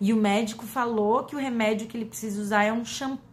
e 0.00 0.12
o 0.12 0.16
médico 0.16 0.64
falou 0.64 1.24
que 1.24 1.36
o 1.36 1.38
remédio 1.38 1.86
que 1.86 1.96
ele 1.96 2.06
precisa 2.06 2.40
usar 2.40 2.64
é 2.64 2.72
um 2.72 2.84
shampoo 2.84 3.31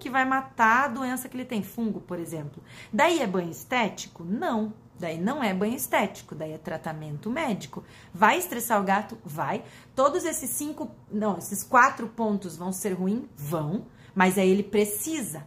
que 0.00 0.10
vai 0.10 0.24
matar 0.24 0.84
a 0.84 0.88
doença 0.88 1.28
que 1.28 1.36
ele 1.36 1.44
tem, 1.44 1.62
fungo, 1.62 2.00
por 2.00 2.18
exemplo. 2.18 2.62
Daí 2.92 3.20
é 3.20 3.26
banho 3.26 3.50
estético? 3.50 4.24
Não. 4.24 4.72
Daí 4.98 5.18
não 5.18 5.42
é 5.42 5.52
banho 5.52 5.74
estético, 5.74 6.34
daí 6.34 6.52
é 6.52 6.58
tratamento 6.58 7.28
médico. 7.28 7.82
Vai 8.12 8.38
estressar 8.38 8.80
o 8.80 8.84
gato? 8.84 9.18
Vai. 9.24 9.64
Todos 9.94 10.24
esses 10.24 10.50
cinco, 10.50 10.90
não, 11.10 11.38
esses 11.38 11.64
quatro 11.64 12.08
pontos 12.08 12.56
vão 12.56 12.72
ser 12.72 12.92
ruins? 12.92 13.24
Vão. 13.36 13.86
Mas 14.14 14.38
aí 14.38 14.48
ele 14.48 14.62
precisa. 14.62 15.46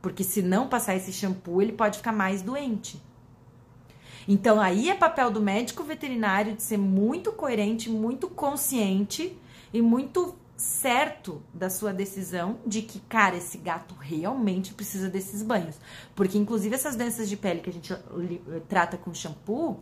Porque 0.00 0.24
se 0.24 0.42
não 0.42 0.68
passar 0.68 0.94
esse 0.94 1.12
shampoo, 1.12 1.60
ele 1.60 1.72
pode 1.72 1.98
ficar 1.98 2.12
mais 2.12 2.40
doente. 2.40 3.02
Então 4.26 4.60
aí 4.60 4.88
é 4.88 4.94
papel 4.94 5.30
do 5.30 5.40
médico 5.40 5.82
veterinário 5.82 6.54
de 6.54 6.62
ser 6.62 6.78
muito 6.78 7.32
coerente, 7.32 7.90
muito 7.90 8.28
consciente 8.28 9.38
e 9.72 9.82
muito 9.82 10.34
certo 10.56 11.42
da 11.52 11.68
sua 11.68 11.92
decisão 11.92 12.58
de 12.66 12.82
que, 12.82 13.00
cara, 13.00 13.36
esse 13.36 13.58
gato 13.58 13.94
realmente 13.94 14.72
precisa 14.72 15.08
desses 15.08 15.42
banhos. 15.42 15.76
Porque, 16.14 16.38
inclusive, 16.38 16.74
essas 16.74 16.96
doenças 16.96 17.28
de 17.28 17.36
pele 17.36 17.60
que 17.60 17.70
a 17.70 17.72
gente 17.72 17.94
trata 18.68 18.96
com 18.96 19.12
shampoo, 19.12 19.80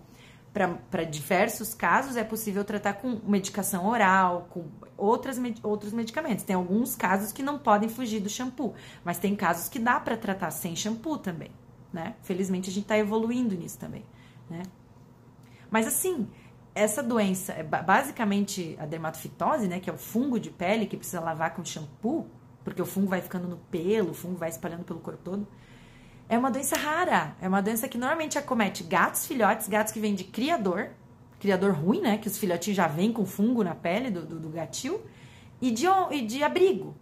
para 0.52 1.04
diversos 1.04 1.72
casos, 1.72 2.14
é 2.14 2.22
possível 2.22 2.62
tratar 2.62 2.94
com 2.94 3.18
medicação 3.26 3.86
oral, 3.86 4.48
com 4.50 4.66
outras, 4.98 5.38
outros 5.62 5.94
medicamentos. 5.94 6.44
Tem 6.44 6.54
alguns 6.54 6.94
casos 6.94 7.32
que 7.32 7.42
não 7.42 7.58
podem 7.58 7.88
fugir 7.88 8.20
do 8.20 8.28
shampoo, 8.28 8.74
mas 9.02 9.18
tem 9.18 9.34
casos 9.34 9.68
que 9.68 9.78
dá 9.78 9.98
para 9.98 10.14
tratar 10.14 10.50
sem 10.50 10.76
shampoo 10.76 11.16
também, 11.16 11.50
né? 11.90 12.16
Felizmente 12.22 12.68
a 12.68 12.72
gente 12.72 12.84
está 12.84 12.98
evoluindo 12.98 13.54
nisso 13.54 13.78
também, 13.78 14.04
né? 14.50 14.62
Mas 15.70 15.86
assim, 15.86 16.28
essa 16.74 17.02
doença, 17.02 17.52
é 17.52 17.62
basicamente 17.62 18.76
a 18.80 18.86
dermatofitose, 18.86 19.68
né, 19.68 19.78
que 19.78 19.90
é 19.90 19.92
o 19.92 19.98
fungo 19.98 20.40
de 20.40 20.50
pele 20.50 20.86
que 20.86 20.96
precisa 20.96 21.20
lavar 21.20 21.54
com 21.54 21.64
shampoo, 21.64 22.26
porque 22.64 22.80
o 22.80 22.86
fungo 22.86 23.08
vai 23.08 23.20
ficando 23.20 23.46
no 23.46 23.56
pelo, 23.56 24.10
o 24.10 24.14
fungo 24.14 24.36
vai 24.36 24.48
espalhando 24.48 24.84
pelo 24.84 25.00
corpo 25.00 25.20
todo. 25.22 25.46
É 26.28 26.38
uma 26.38 26.50
doença 26.50 26.76
rara, 26.76 27.36
é 27.40 27.48
uma 27.48 27.60
doença 27.60 27.88
que 27.88 27.98
normalmente 27.98 28.38
acomete 28.38 28.82
gatos, 28.84 29.26
filhotes, 29.26 29.68
gatos 29.68 29.92
que 29.92 30.00
vêm 30.00 30.14
de 30.14 30.24
criador, 30.24 30.90
criador 31.38 31.72
ruim, 31.72 32.00
né, 32.00 32.16
que 32.16 32.28
os 32.28 32.38
filhotinhos 32.38 32.76
já 32.76 32.86
vêm 32.86 33.12
com 33.12 33.26
fungo 33.26 33.62
na 33.62 33.74
pele 33.74 34.10
do, 34.10 34.24
do, 34.24 34.40
do 34.40 34.48
gatil, 34.48 35.00
e 35.60 35.70
de, 35.70 35.86
e 36.10 36.22
de 36.22 36.42
abrigo 36.42 36.96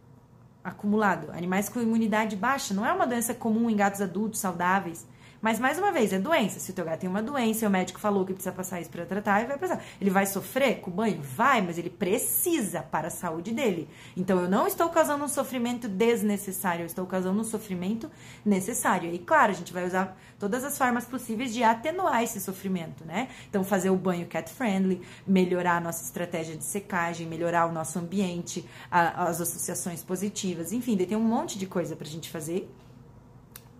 acumulado, 0.62 1.30
animais 1.32 1.68
com 1.68 1.80
imunidade 1.80 2.36
baixa. 2.36 2.74
Não 2.74 2.84
é 2.84 2.92
uma 2.92 3.06
doença 3.06 3.34
comum 3.34 3.70
em 3.70 3.76
gatos 3.76 4.00
adultos, 4.00 4.40
saudáveis. 4.40 5.06
Mas, 5.42 5.58
mais 5.58 5.78
uma 5.78 5.90
vez, 5.90 6.12
é 6.12 6.18
doença. 6.18 6.60
Se 6.60 6.70
o 6.70 6.74
teu 6.74 6.84
gato 6.84 7.00
tem 7.00 7.08
uma 7.08 7.22
doença 7.22 7.64
e 7.64 7.68
o 7.68 7.70
médico 7.70 7.98
falou 7.98 8.24
que 8.26 8.32
precisa 8.32 8.54
passar 8.54 8.80
isso 8.80 8.90
para 8.90 9.06
tratar, 9.06 9.40
ele 9.40 9.48
vai 9.48 9.58
precisar. 9.58 9.82
Ele 10.00 10.10
vai 10.10 10.26
sofrer 10.26 10.80
com 10.80 10.90
o 10.90 10.94
banho? 10.94 11.20
Vai, 11.22 11.62
mas 11.62 11.78
ele 11.78 11.90
precisa 11.90 12.82
para 12.82 13.08
a 13.08 13.10
saúde 13.10 13.52
dele. 13.52 13.88
Então, 14.16 14.38
eu 14.40 14.48
não 14.48 14.66
estou 14.66 14.88
causando 14.90 15.24
um 15.24 15.28
sofrimento 15.28 15.88
desnecessário, 15.88 16.82
eu 16.82 16.86
estou 16.86 17.06
causando 17.06 17.40
um 17.40 17.44
sofrimento 17.44 18.10
necessário. 18.44 19.12
E, 19.12 19.18
claro, 19.18 19.52
a 19.52 19.54
gente 19.54 19.72
vai 19.72 19.86
usar 19.86 20.16
todas 20.38 20.62
as 20.62 20.76
formas 20.76 21.04
possíveis 21.04 21.52
de 21.52 21.62
atenuar 21.62 22.22
esse 22.22 22.40
sofrimento, 22.40 23.04
né? 23.04 23.28
Então, 23.48 23.64
fazer 23.64 23.90
o 23.90 23.96
banho 23.96 24.26
cat-friendly, 24.26 25.00
melhorar 25.26 25.78
a 25.78 25.80
nossa 25.80 26.04
estratégia 26.04 26.56
de 26.56 26.64
secagem, 26.64 27.26
melhorar 27.26 27.66
o 27.66 27.72
nosso 27.72 27.98
ambiente, 27.98 28.66
a, 28.90 29.24
as 29.24 29.40
associações 29.40 30.02
positivas, 30.02 30.72
enfim, 30.72 30.96
tem 30.96 31.16
um 31.16 31.20
monte 31.20 31.58
de 31.58 31.66
coisa 31.66 31.96
para 31.96 32.06
a 32.06 32.10
gente 32.10 32.28
fazer 32.28 32.70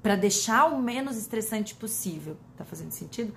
para 0.03 0.17
deixar 0.17 0.67
o 0.67 0.81
menos 0.81 1.17
estressante 1.17 1.75
possível. 1.75 2.37
Tá 2.57 2.65
fazendo 2.65 2.91
sentido? 2.91 3.35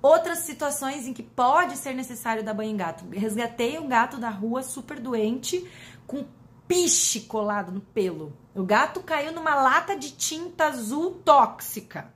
Outras 0.00 0.38
situações 0.38 1.06
em 1.06 1.12
que 1.12 1.22
pode 1.22 1.76
ser 1.76 1.92
necessário 1.94 2.44
dar 2.44 2.54
banho 2.54 2.70
em 2.70 2.76
gato. 2.76 3.04
Resgatei 3.10 3.78
um 3.78 3.88
gato 3.88 4.16
da 4.16 4.30
rua 4.30 4.62
super 4.62 5.00
doente 5.00 5.68
com 6.06 6.24
piche 6.68 7.20
colado 7.22 7.72
no 7.72 7.80
pelo. 7.80 8.32
O 8.54 8.62
gato 8.62 9.00
caiu 9.00 9.32
numa 9.32 9.54
lata 9.54 9.96
de 9.96 10.12
tinta 10.12 10.66
azul 10.66 11.20
tóxica, 11.24 12.12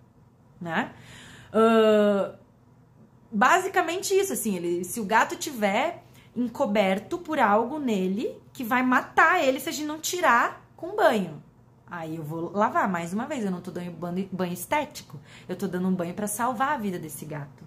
né? 0.61 0.93
Uh, 1.53 2.37
basicamente 3.31 4.15
isso, 4.15 4.33
assim, 4.33 4.57
ele, 4.57 4.85
se 4.85 5.01
o 5.01 5.05
gato 5.05 5.35
tiver 5.37 6.05
encoberto 6.37 7.19
por 7.19 7.39
algo 7.39 7.79
nele 7.79 8.41
que 8.53 8.63
vai 8.63 8.83
matar 8.83 9.43
ele 9.43 9.59
se 9.59 9.69
a 9.69 9.73
gente 9.73 9.87
não 9.87 9.99
tirar 9.99 10.65
com 10.77 10.95
banho. 10.95 11.43
Aí 11.93 12.17
eu 12.17 12.23
vou 12.23 12.51
lavar 12.55 12.89
mais 12.89 13.13
uma 13.13 13.27
vez. 13.27 13.45
Eu 13.45 13.51
não 13.51 13.61
tô 13.61 13.71
dando 13.71 13.91
banho, 13.91 14.27
banho 14.33 14.55
estético. 14.55 15.21
Eu 15.47 15.55
tô 15.55 15.69
dando 15.69 15.87
um 15.87 15.95
banho 15.95 16.15
para 16.15 16.27
salvar 16.27 16.73
a 16.73 16.79
vida 16.79 16.99
desse 16.99 17.27
gato. 17.27 17.63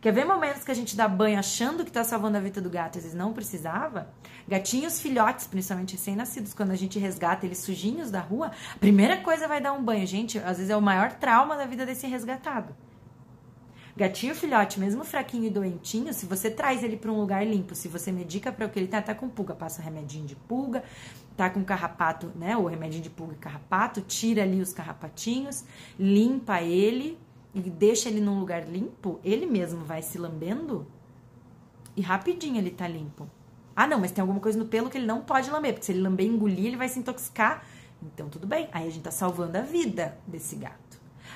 Quer 0.00 0.12
ver 0.12 0.24
momentos 0.24 0.64
que 0.64 0.72
a 0.72 0.74
gente 0.74 0.96
dá 0.96 1.06
banho 1.06 1.38
achando 1.38 1.84
que 1.84 1.92
tá 1.92 2.02
salvando 2.02 2.36
a 2.36 2.40
vida 2.40 2.60
do 2.60 2.68
gato, 2.68 2.98
às 2.98 3.04
vezes 3.04 3.16
não 3.16 3.32
precisava? 3.32 4.08
Gatinhos 4.48 5.00
filhotes, 5.00 5.46
principalmente 5.46 5.92
recém-nascidos, 5.92 6.52
quando 6.52 6.72
a 6.72 6.74
gente 6.74 6.98
resgata 6.98 7.46
eles 7.46 7.58
sujinhos 7.58 8.10
da 8.10 8.18
rua, 8.18 8.50
a 8.74 8.78
primeira 8.78 9.18
coisa 9.18 9.46
vai 9.46 9.60
dar 9.60 9.72
um 9.72 9.84
banho. 9.84 10.04
Gente, 10.08 10.38
às 10.38 10.56
vezes 10.56 10.70
é 10.70 10.76
o 10.76 10.82
maior 10.82 11.12
trauma 11.12 11.56
da 11.56 11.64
vida 11.64 11.86
desse 11.86 12.08
resgatado. 12.08 12.74
Gatinho 13.94 14.34
filhote, 14.34 14.80
mesmo 14.80 15.04
fraquinho 15.04 15.44
e 15.44 15.50
doentinho, 15.50 16.14
se 16.14 16.24
você 16.24 16.50
traz 16.50 16.82
ele 16.82 16.96
para 16.96 17.12
um 17.12 17.20
lugar 17.20 17.46
limpo, 17.46 17.74
se 17.74 17.88
você 17.88 18.10
medica 18.10 18.50
para 18.50 18.64
o 18.64 18.70
que 18.70 18.78
ele 18.78 18.88
tá, 18.88 19.02
tá 19.02 19.14
com 19.14 19.28
pulga, 19.28 19.54
passa 19.54 19.82
remedinho 19.82 20.24
de 20.24 20.34
pulga, 20.34 20.82
tá 21.36 21.50
com 21.50 21.62
carrapato, 21.62 22.32
né, 22.34 22.56
o 22.56 22.66
remedinho 22.66 23.02
de 23.02 23.10
pulga 23.10 23.34
e 23.34 23.36
carrapato, 23.36 24.00
tira 24.00 24.42
ali 24.42 24.62
os 24.62 24.72
carrapatinhos, 24.72 25.64
limpa 25.98 26.62
ele 26.62 27.18
e 27.54 27.60
deixa 27.60 28.08
ele 28.08 28.20
num 28.20 28.40
lugar 28.40 28.66
limpo, 28.66 29.20
ele 29.22 29.44
mesmo 29.44 29.84
vai 29.84 30.00
se 30.00 30.16
lambendo 30.16 30.86
e 31.94 32.00
rapidinho 32.00 32.56
ele 32.56 32.70
tá 32.70 32.88
limpo. 32.88 33.28
Ah, 33.76 33.86
não, 33.86 34.00
mas 34.00 34.10
tem 34.10 34.22
alguma 34.22 34.40
coisa 34.40 34.58
no 34.58 34.66
pelo 34.66 34.88
que 34.88 34.98
ele 34.98 35.06
não 35.06 35.20
pode 35.20 35.50
lamber, 35.50 35.72
porque 35.74 35.86
se 35.86 35.92
ele 35.92 36.00
lamber 36.00 36.26
e 36.26 36.30
engolir, 36.30 36.66
ele 36.66 36.76
vai 36.76 36.88
se 36.88 36.98
intoxicar. 36.98 37.64
Então, 38.02 38.28
tudo 38.28 38.46
bem. 38.46 38.68
Aí 38.72 38.86
a 38.86 38.90
gente 38.90 39.02
tá 39.02 39.10
salvando 39.10 39.56
a 39.56 39.62
vida 39.62 40.18
desse 40.26 40.56
gato. 40.56 40.81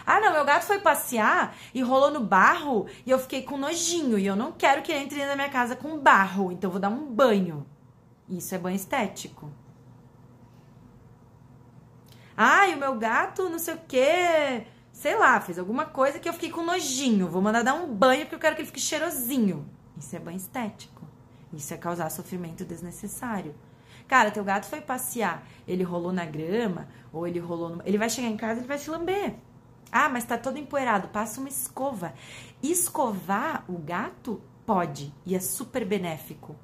Ah, 0.07 0.21
não, 0.21 0.33
meu 0.33 0.45
gato 0.45 0.63
foi 0.63 0.79
passear 0.79 1.57
e 1.75 1.83
rolou 1.83 2.13
no 2.13 2.21
barro 2.21 2.87
e 3.05 3.11
eu 3.11 3.19
fiquei 3.19 3.43
com 3.43 3.57
nojinho 3.57 4.17
e 4.17 4.25
eu 4.25 4.37
não 4.37 4.53
quero 4.53 4.81
que 4.81 4.93
ele 4.93 5.03
entre 5.03 5.27
da 5.27 5.35
minha 5.35 5.49
casa 5.49 5.75
com 5.75 5.99
barro, 5.99 6.53
então 6.53 6.71
vou 6.71 6.79
dar 6.79 6.91
um 6.91 7.13
banho. 7.13 7.67
Isso 8.29 8.55
é 8.55 8.59
banho 8.59 8.77
estético. 8.77 9.51
Ah, 12.37 12.69
e 12.69 12.75
o 12.75 12.79
meu 12.79 12.97
gato, 12.97 13.49
não 13.49 13.59
sei 13.59 13.75
o 13.75 13.81
quê, 13.89 14.67
sei 14.93 15.17
lá, 15.17 15.41
fez 15.41 15.59
alguma 15.59 15.87
coisa 15.87 16.21
que 16.21 16.29
eu 16.29 16.33
fiquei 16.33 16.51
com 16.51 16.63
nojinho. 16.63 17.29
Vou 17.29 17.43
mandar 17.43 17.65
dar 17.65 17.75
um 17.75 17.93
banho 17.93 18.23
porque 18.23 18.37
eu 18.37 18.41
quero 18.41 18.55
que 18.55 18.63
ele 18.63 18.69
fique 18.69 18.81
cheirosinho. 18.81 19.69
Isso 19.97 20.15
é 20.15 20.21
banho 20.21 20.37
estético. 20.37 21.03
Isso 21.53 21.75
é 21.75 21.77
causar 21.77 22.11
sofrimento 22.11 22.65
desnecessário. 22.65 23.55
Cara, 24.07 24.31
teu 24.31 24.45
gato 24.45 24.67
foi 24.67 24.81
passear, 24.81 25.45
ele 25.67 25.83
rolou 25.83 26.13
na 26.13 26.25
grama, 26.25 26.87
ou 27.13 27.27
ele 27.27 27.41
rolou 27.41 27.71
no... 27.71 27.83
Ele 27.85 27.99
vai 27.99 28.09
chegar 28.09 28.29
em 28.29 28.37
casa 28.37 28.55
e 28.55 28.59
ele 28.61 28.69
vai 28.69 28.79
se 28.79 28.89
lamber. 28.89 29.35
Ah, 29.91 30.09
mas 30.09 30.25
tá 30.25 30.37
todo 30.37 30.59
empoeirado. 30.59 31.09
Passa 31.09 31.41
uma 31.41 31.49
escova. 31.49 32.15
Escovar 32.63 33.65
o 33.69 33.79
gato 33.79 34.41
pode 34.65 35.15
e 35.25 35.35
é 35.35 35.41
super 35.41 35.85
benéfico. 35.85 36.57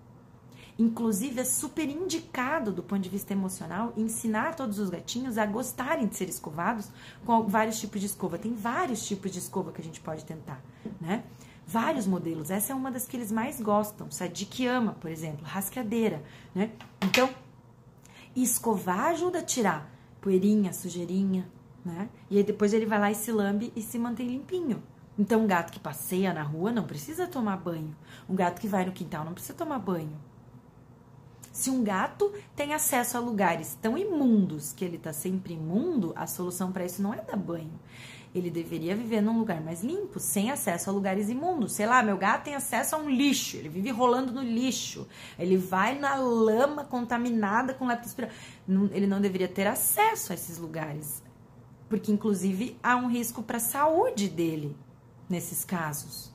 Inclusive, 0.78 1.40
é 1.40 1.44
super 1.44 1.88
indicado 1.88 2.72
do 2.72 2.82
ponto 2.82 3.02
de 3.02 3.08
vista 3.08 3.32
emocional 3.32 3.92
ensinar 3.96 4.54
todos 4.54 4.78
os 4.78 4.88
gatinhos 4.90 5.37
a 5.38 5.46
gostarem 5.46 6.06
de 6.06 6.16
ser 6.16 6.28
escovados 6.28 6.90
com 7.24 7.46
vários 7.46 7.78
tipos 7.78 8.00
de 8.00 8.06
escova. 8.06 8.38
Tem 8.38 8.54
vários 8.54 9.06
tipos 9.06 9.30
de 9.30 9.38
escova 9.38 9.70
que 9.70 9.80
a 9.80 9.85
gente 9.85 10.00
pode 10.00 10.24
tentar, 10.24 10.62
né? 11.00 11.24
Vários 11.66 12.06
modelos. 12.06 12.50
Essa 12.50 12.72
é 12.72 12.76
uma 12.76 12.90
das 12.90 13.06
que 13.06 13.16
eles 13.16 13.30
mais 13.30 13.61
gostam. 13.61 14.11
Sadik 14.11 14.66
ama, 14.66 14.94
por 14.94 15.11
exemplo, 15.11 15.44
rasqueadeira, 15.44 16.22
né? 16.54 16.72
Então, 17.02 17.28
escovar 18.35 19.11
ajuda 19.11 19.38
a 19.40 19.42
tirar 19.42 19.90
poeirinha, 20.20 20.72
sujeirinha, 20.72 21.48
né? 21.84 22.08
E 22.30 22.38
aí 22.38 22.44
depois 22.44 22.72
ele 22.72 22.86
vai 22.86 22.98
lá 22.98 23.10
e 23.10 23.14
se 23.14 23.32
lambe 23.32 23.72
e 23.74 23.82
se 23.82 23.98
mantém 23.98 24.28
limpinho. 24.28 24.82
Então, 25.18 25.42
um 25.42 25.46
gato 25.46 25.70
que 25.70 25.78
passeia 25.78 26.32
na 26.32 26.42
rua 26.42 26.72
não 26.72 26.84
precisa 26.84 27.26
tomar 27.26 27.58
banho. 27.58 27.94
Um 28.28 28.34
gato 28.34 28.60
que 28.60 28.68
vai 28.68 28.84
no 28.84 28.92
quintal 28.92 29.24
não 29.24 29.34
precisa 29.34 29.54
tomar 29.54 29.78
banho. 29.78 30.18
Se 31.52 31.68
um 31.68 31.84
gato 31.84 32.32
tem 32.56 32.72
acesso 32.72 33.18
a 33.18 33.20
lugares 33.20 33.76
tão 33.80 33.98
imundos 33.98 34.72
que 34.72 34.82
ele 34.82 34.96
está 34.96 35.12
sempre 35.12 35.52
imundo, 35.52 36.14
a 36.16 36.26
solução 36.26 36.72
para 36.72 36.86
isso 36.86 37.02
não 37.02 37.12
é 37.12 37.20
dar 37.20 37.36
banho. 37.36 37.78
Ele 38.34 38.50
deveria 38.50 38.96
viver 38.96 39.20
num 39.20 39.38
lugar 39.38 39.60
mais 39.60 39.84
limpo, 39.84 40.18
sem 40.18 40.50
acesso 40.50 40.88
a 40.88 40.92
lugares 40.94 41.28
imundos. 41.28 41.72
Sei 41.72 41.84
lá, 41.84 42.02
meu 42.02 42.16
gato 42.16 42.44
tem 42.44 42.54
acesso 42.54 42.96
a 42.96 42.98
um 42.98 43.10
lixo, 43.10 43.58
ele 43.58 43.68
vive 43.68 43.90
rolando 43.90 44.32
no 44.32 44.40
lixo, 44.42 45.06
ele 45.38 45.58
vai 45.58 45.98
na 45.98 46.14
lama 46.14 46.84
contaminada 46.84 47.74
com 47.74 47.86
leptospirose. 47.86 48.34
Ele 48.90 49.06
não 49.06 49.20
deveria 49.20 49.48
ter 49.48 49.66
acesso 49.66 50.32
a 50.32 50.34
esses 50.34 50.56
lugares 50.56 51.22
porque 51.92 52.11
inclusive 52.11 52.74
há 52.83 52.96
um 52.96 53.07
risco 53.07 53.42
para 53.42 53.59
a 53.59 53.61
saúde 53.61 54.26
dele 54.26 54.74
nesses 55.28 55.62
casos, 55.62 56.33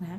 né? 0.00 0.18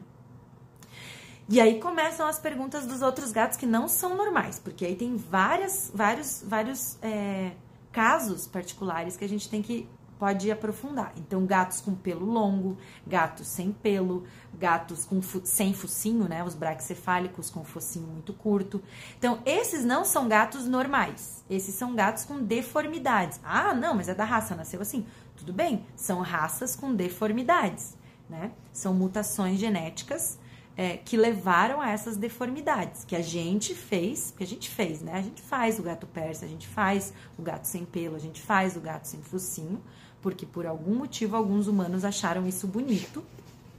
E 1.49 1.59
aí 1.59 1.79
começam 1.79 2.27
as 2.27 2.37
perguntas 2.37 2.85
dos 2.85 3.01
outros 3.01 3.31
gatos 3.31 3.57
que 3.57 3.65
não 3.65 3.87
são 3.87 4.15
normais, 4.15 4.59
porque 4.59 4.85
aí 4.85 4.95
tem 4.95 5.17
várias, 5.17 5.91
vários, 5.91 6.43
vários 6.45 6.99
é, 7.01 7.53
casos 7.91 8.45
particulares 8.45 9.17
que 9.17 9.25
a 9.25 9.27
gente 9.27 9.49
tem 9.49 9.63
que 9.63 9.89
pode 10.23 10.49
aprofundar. 10.49 11.11
Então, 11.17 11.45
gatos 11.45 11.81
com 11.81 11.93
pelo 11.93 12.25
longo, 12.25 12.77
gatos 13.05 13.45
sem 13.45 13.73
pelo, 13.73 14.23
gatos 14.57 15.03
com 15.03 15.21
sem 15.43 15.73
focinho, 15.73 16.29
né? 16.29 16.41
Os 16.45 16.55
braquicefálicos 16.55 17.49
com 17.49 17.61
focinho 17.65 18.07
muito 18.07 18.31
curto. 18.31 18.81
Então, 19.19 19.41
esses 19.45 19.83
não 19.83 20.05
são 20.05 20.29
gatos 20.29 20.65
normais. 20.65 21.43
Esses 21.49 21.75
são 21.75 21.93
gatos 21.93 22.23
com 22.23 22.41
deformidades. 22.41 23.41
Ah, 23.43 23.73
não, 23.73 23.95
mas 23.95 24.07
é 24.07 24.15
da 24.15 24.23
raça, 24.23 24.55
nasceu 24.55 24.81
assim. 24.81 25.05
Tudo 25.35 25.51
bem, 25.51 25.85
são 25.93 26.21
raças 26.21 26.73
com 26.73 26.95
deformidades, 26.95 27.97
né? 28.29 28.53
São 28.71 28.93
mutações 28.93 29.59
genéticas 29.59 30.39
é, 30.75 30.97
que 30.97 31.15
levaram 31.15 31.81
a 31.81 31.89
essas 31.89 32.17
deformidades 32.17 33.03
que 33.05 33.15
a 33.15 33.21
gente 33.21 33.75
fez, 33.75 34.33
que 34.35 34.43
a 34.43 34.47
gente 34.47 34.69
fez, 34.69 35.01
né? 35.01 35.13
A 35.13 35.21
gente 35.21 35.41
faz 35.41 35.79
o 35.79 35.83
gato 35.83 36.07
persa, 36.07 36.45
a 36.45 36.47
gente 36.47 36.67
faz 36.67 37.13
o 37.37 37.41
gato 37.41 37.65
sem 37.65 37.85
pelo, 37.85 38.15
a 38.15 38.19
gente 38.19 38.41
faz 38.41 38.75
o 38.75 38.79
gato 38.79 39.05
sem 39.05 39.21
focinho, 39.21 39.81
porque 40.23 40.45
por 40.45 40.65
algum 40.65 40.95
motivo 40.95 41.35
alguns 41.35 41.67
humanos 41.67 42.05
acharam 42.05 42.47
isso 42.47 42.65
bonito 42.65 43.23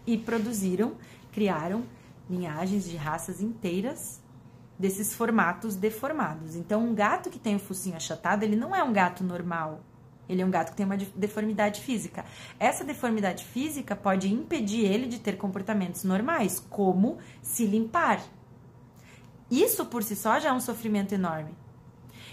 e 0.07 0.19
produziram, 0.19 0.93
criaram 1.33 1.83
linhagens 2.29 2.85
de 2.85 2.97
raças 2.97 3.41
inteiras 3.41 4.21
desses 4.79 5.15
formatos 5.15 5.75
deformados. 5.75 6.55
Então, 6.55 6.85
um 6.85 6.95
gato 6.95 7.31
que 7.31 7.39
tem 7.39 7.57
o 7.57 7.59
focinho 7.59 7.97
achatado, 7.97 8.43
ele 8.43 8.57
não 8.57 8.77
é 8.77 8.83
um 8.83 8.93
gato 8.93 9.25
normal. 9.25 9.81
Ele 10.29 10.43
é 10.43 10.47
um 10.47 10.51
gato 10.51 10.71
que 10.71 10.77
tem 10.77 10.87
uma 10.87 10.97
deformidade 10.97 11.81
física. 11.81 12.25
Essa 12.59 12.85
deformidade 12.85 13.45
física 13.45 13.97
pode 13.97 14.33
impedir 14.33 14.85
ele 14.85 15.07
de 15.07 15.19
ter 15.19 15.37
comportamentos 15.37 16.05
normais, 16.05 16.61
como 16.69 17.19
se 17.41 17.67
limpar. 17.67 18.23
Isso 19.51 19.87
por 19.87 20.03
si 20.03 20.17
só 20.17 20.39
já 20.39 20.51
é 20.51 20.53
um 20.53 20.61
sofrimento 20.61 21.15
enorme. 21.15 21.55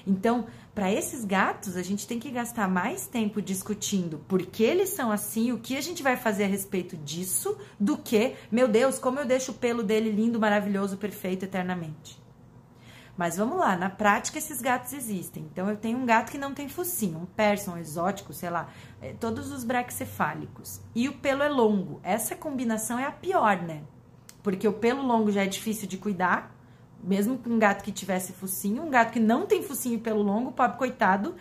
Então, 0.06 0.48
para 0.74 0.92
esses 0.92 1.26
gatos, 1.26 1.76
a 1.76 1.84
gente 1.84 2.08
tem 2.08 2.18
que 2.18 2.32
gastar 2.32 2.68
mais 2.68 3.06
tempo 3.06 3.42
discutindo 3.42 4.20
por 4.20 4.42
que 4.42 4.64
eles 4.64 4.90
são 4.90 5.12
assim, 5.12 5.52
o 5.52 5.60
que 5.60 5.76
a 5.76 5.82
gente 5.82 6.02
vai 6.02 6.16
fazer 6.16 6.46
a 6.46 6.48
respeito 6.48 6.96
disso, 6.96 7.58
do 7.78 7.98
que, 7.98 8.36
meu 8.50 8.70
Deus, 8.70 8.98
como 8.98 9.20
eu 9.20 9.26
deixo 9.26 9.52
o 9.52 9.56
pelo 9.56 9.84
dele 9.84 10.10
lindo, 10.10 10.40
maravilhoso, 10.40 10.96
perfeito 10.96 11.44
eternamente. 11.44 12.22
Mas 13.18 13.36
vamos 13.36 13.58
lá, 13.58 13.76
na 13.76 13.90
prática 13.90 14.38
esses 14.38 14.62
gatos 14.62 14.94
existem. 14.94 15.44
Então 15.52 15.70
eu 15.70 15.76
tenho 15.76 15.98
um 15.98 16.06
gato 16.06 16.32
que 16.32 16.38
não 16.38 16.54
tem 16.54 16.70
focinho, 16.70 17.20
um 17.20 17.26
persa, 17.26 17.72
um 17.72 17.78
exótico, 17.78 18.34
sei 18.34 18.50
lá, 18.50 18.70
é, 19.02 19.14
todos 19.14 19.52
os 19.52 19.66
braxcefálicos. 19.66 20.82
E 20.96 21.10
o 21.10 21.14
pelo 21.14 21.44
é 21.44 21.50
longo. 21.50 22.00
Essa 22.02 22.36
combinação 22.36 22.98
é 22.98 23.06
a 23.06 23.12
pior, 23.12 23.62
né? 23.62 23.84
Porque 24.42 24.68
o 24.68 24.74
pelo 24.74 25.06
longo 25.06 25.32
já 25.32 25.44
é 25.44 25.48
difícil 25.48 25.88
de 25.88 25.98
cuidar, 25.98 26.56
mesmo 27.04 27.38
com 27.38 27.50
um 27.50 27.60
gato 27.60 27.84
que 27.84 27.92
tivesse 27.92 28.34
focinho, 28.34 28.84
um 28.84 28.90
gato 28.90 29.12
que 29.12 29.20
não 29.20 29.46
tem 29.46 29.62
focinho 29.64 30.00
pelo 30.00 30.22
longo, 30.22 30.52
pobre 30.52 30.78
coitado, 30.78 31.36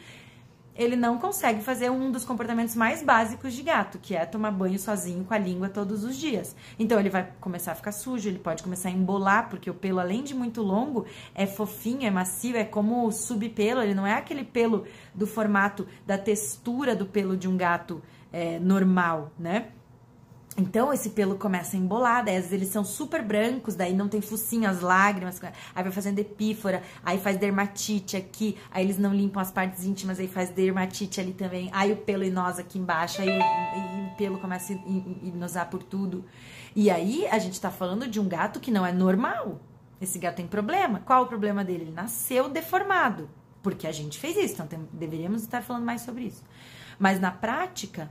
ele 0.75 0.96
não 0.96 1.18
consegue 1.18 1.62
fazer 1.62 1.90
um 1.90 2.11
dos 2.11 2.25
comportamentos 2.25 2.75
mais 2.75 3.03
básicos 3.03 3.53
de 3.53 3.62
gato, 3.62 3.99
que 3.99 4.14
é 4.14 4.25
tomar 4.25 4.51
banho 4.51 4.79
sozinho 4.79 5.25
com 5.25 5.35
a 5.35 5.38
língua 5.38 5.68
todos 5.68 6.05
os 6.05 6.16
dias. 6.16 6.57
Então 6.79 6.99
ele 6.99 7.11
vai 7.11 7.33
começar 7.38 7.73
a 7.73 7.75
ficar 7.75 7.92
sujo, 7.92 8.29
ele 8.29 8.38
pode 8.38 8.62
começar 8.62 8.88
a 8.88 8.92
embolar, 8.92 9.51
porque 9.51 9.68
o 9.68 9.75
pelo, 9.75 10.01
além 10.01 10.23
de 10.23 10.35
muito 10.35 10.62
longo, 10.62 11.05
é 11.35 11.46
fofinho, 11.46 12.07
é 12.07 12.11
macio, 12.11 12.57
é 12.57 12.64
como 12.64 13.07
o 13.07 13.12
subpelo, 13.12 13.83
ele 13.83 13.94
não 13.94 14.07
é 14.07 14.14
aquele 14.14 14.42
pelo 14.42 14.87
do 15.14 15.27
formato, 15.27 15.87
da 16.07 16.16
textura 16.16 16.96
do 16.96 17.05
pelo 17.05 17.37
de 17.37 17.46
um 17.46 17.59
gato 17.59 18.01
é, 18.33 18.59
normal, 18.59 19.33
né? 19.38 19.66
Então, 20.56 20.92
esse 20.92 21.10
pelo 21.10 21.36
começa 21.36 21.76
a 21.76 21.80
embolar, 21.80 22.24
daí 22.24 22.36
às 22.36 22.42
vezes 22.42 22.52
eles 22.52 22.68
são 22.68 22.84
super 22.84 23.22
brancos, 23.22 23.76
daí 23.76 23.94
não 23.94 24.08
tem 24.08 24.20
focinho, 24.20 24.68
as 24.68 24.80
lágrimas, 24.80 25.40
aí 25.42 25.82
vai 25.82 25.92
fazendo 25.92 26.18
epífora, 26.18 26.82
aí 27.04 27.18
faz 27.18 27.36
dermatite 27.36 28.16
aqui, 28.16 28.58
aí 28.70 28.84
eles 28.84 28.98
não 28.98 29.14
limpam 29.14 29.40
as 29.40 29.50
partes 29.50 29.84
íntimas, 29.84 30.18
aí 30.18 30.26
faz 30.26 30.50
dermatite 30.50 31.20
ali 31.20 31.32
também, 31.32 31.70
aí 31.72 31.92
o 31.92 31.96
pelo 31.96 32.24
inosa 32.24 32.62
aqui 32.62 32.78
embaixo, 32.78 33.22
aí 33.22 33.28
o, 33.28 34.12
o 34.12 34.16
pelo 34.16 34.38
começa 34.38 34.72
a 34.72 34.76
inosar 34.76 35.70
por 35.70 35.82
tudo. 35.82 36.24
E 36.74 36.90
aí 36.90 37.26
a 37.28 37.38
gente 37.38 37.60
tá 37.60 37.70
falando 37.70 38.08
de 38.08 38.20
um 38.20 38.28
gato 38.28 38.60
que 38.60 38.70
não 38.70 38.84
é 38.84 38.92
normal. 38.92 39.60
Esse 40.00 40.18
gato 40.18 40.36
tem 40.36 40.46
problema. 40.46 41.00
Qual 41.04 41.24
o 41.24 41.26
problema 41.26 41.64
dele? 41.64 41.84
Ele 41.84 41.92
nasceu 41.92 42.48
deformado, 42.48 43.30
porque 43.62 43.86
a 43.86 43.92
gente 43.92 44.18
fez 44.18 44.36
isso, 44.36 44.54
então 44.54 44.66
tem, 44.66 44.88
deveríamos 44.92 45.42
estar 45.42 45.62
falando 45.62 45.84
mais 45.84 46.02
sobre 46.02 46.24
isso. 46.24 46.42
Mas 46.98 47.20
na 47.20 47.30
prática, 47.30 48.10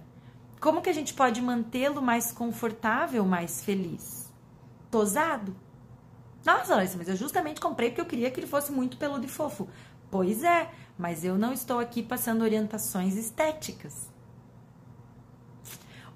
como 0.60 0.82
que 0.82 0.90
a 0.90 0.94
gente 0.94 1.14
pode 1.14 1.42
mantê-lo 1.42 2.02
mais 2.02 2.32
confortável, 2.32 3.24
mais 3.26 3.64
feliz? 3.64 4.32
Tosado? 4.92 5.56
Nossa, 6.46 6.76
Larissa, 6.76 6.98
mas 6.98 7.08
eu 7.08 7.16
justamente 7.16 7.62
comprei 7.62 7.90
porque 7.90 8.02
eu 8.02 8.06
queria 8.06 8.32
que 8.32 8.40
ele 8.40 8.48
fosse 8.48 8.72
muito 8.72 8.98
peludo 8.98 9.26
e 9.26 9.30
fofo. 9.30 9.68
Pois 10.12 10.44
é, 10.44 10.70
mas 10.98 11.24
eu 11.24 11.38
não 11.38 11.54
estou 11.54 11.80
aqui 11.80 12.02
passando 12.02 12.42
orientações 12.42 13.16
estéticas. 13.16 14.10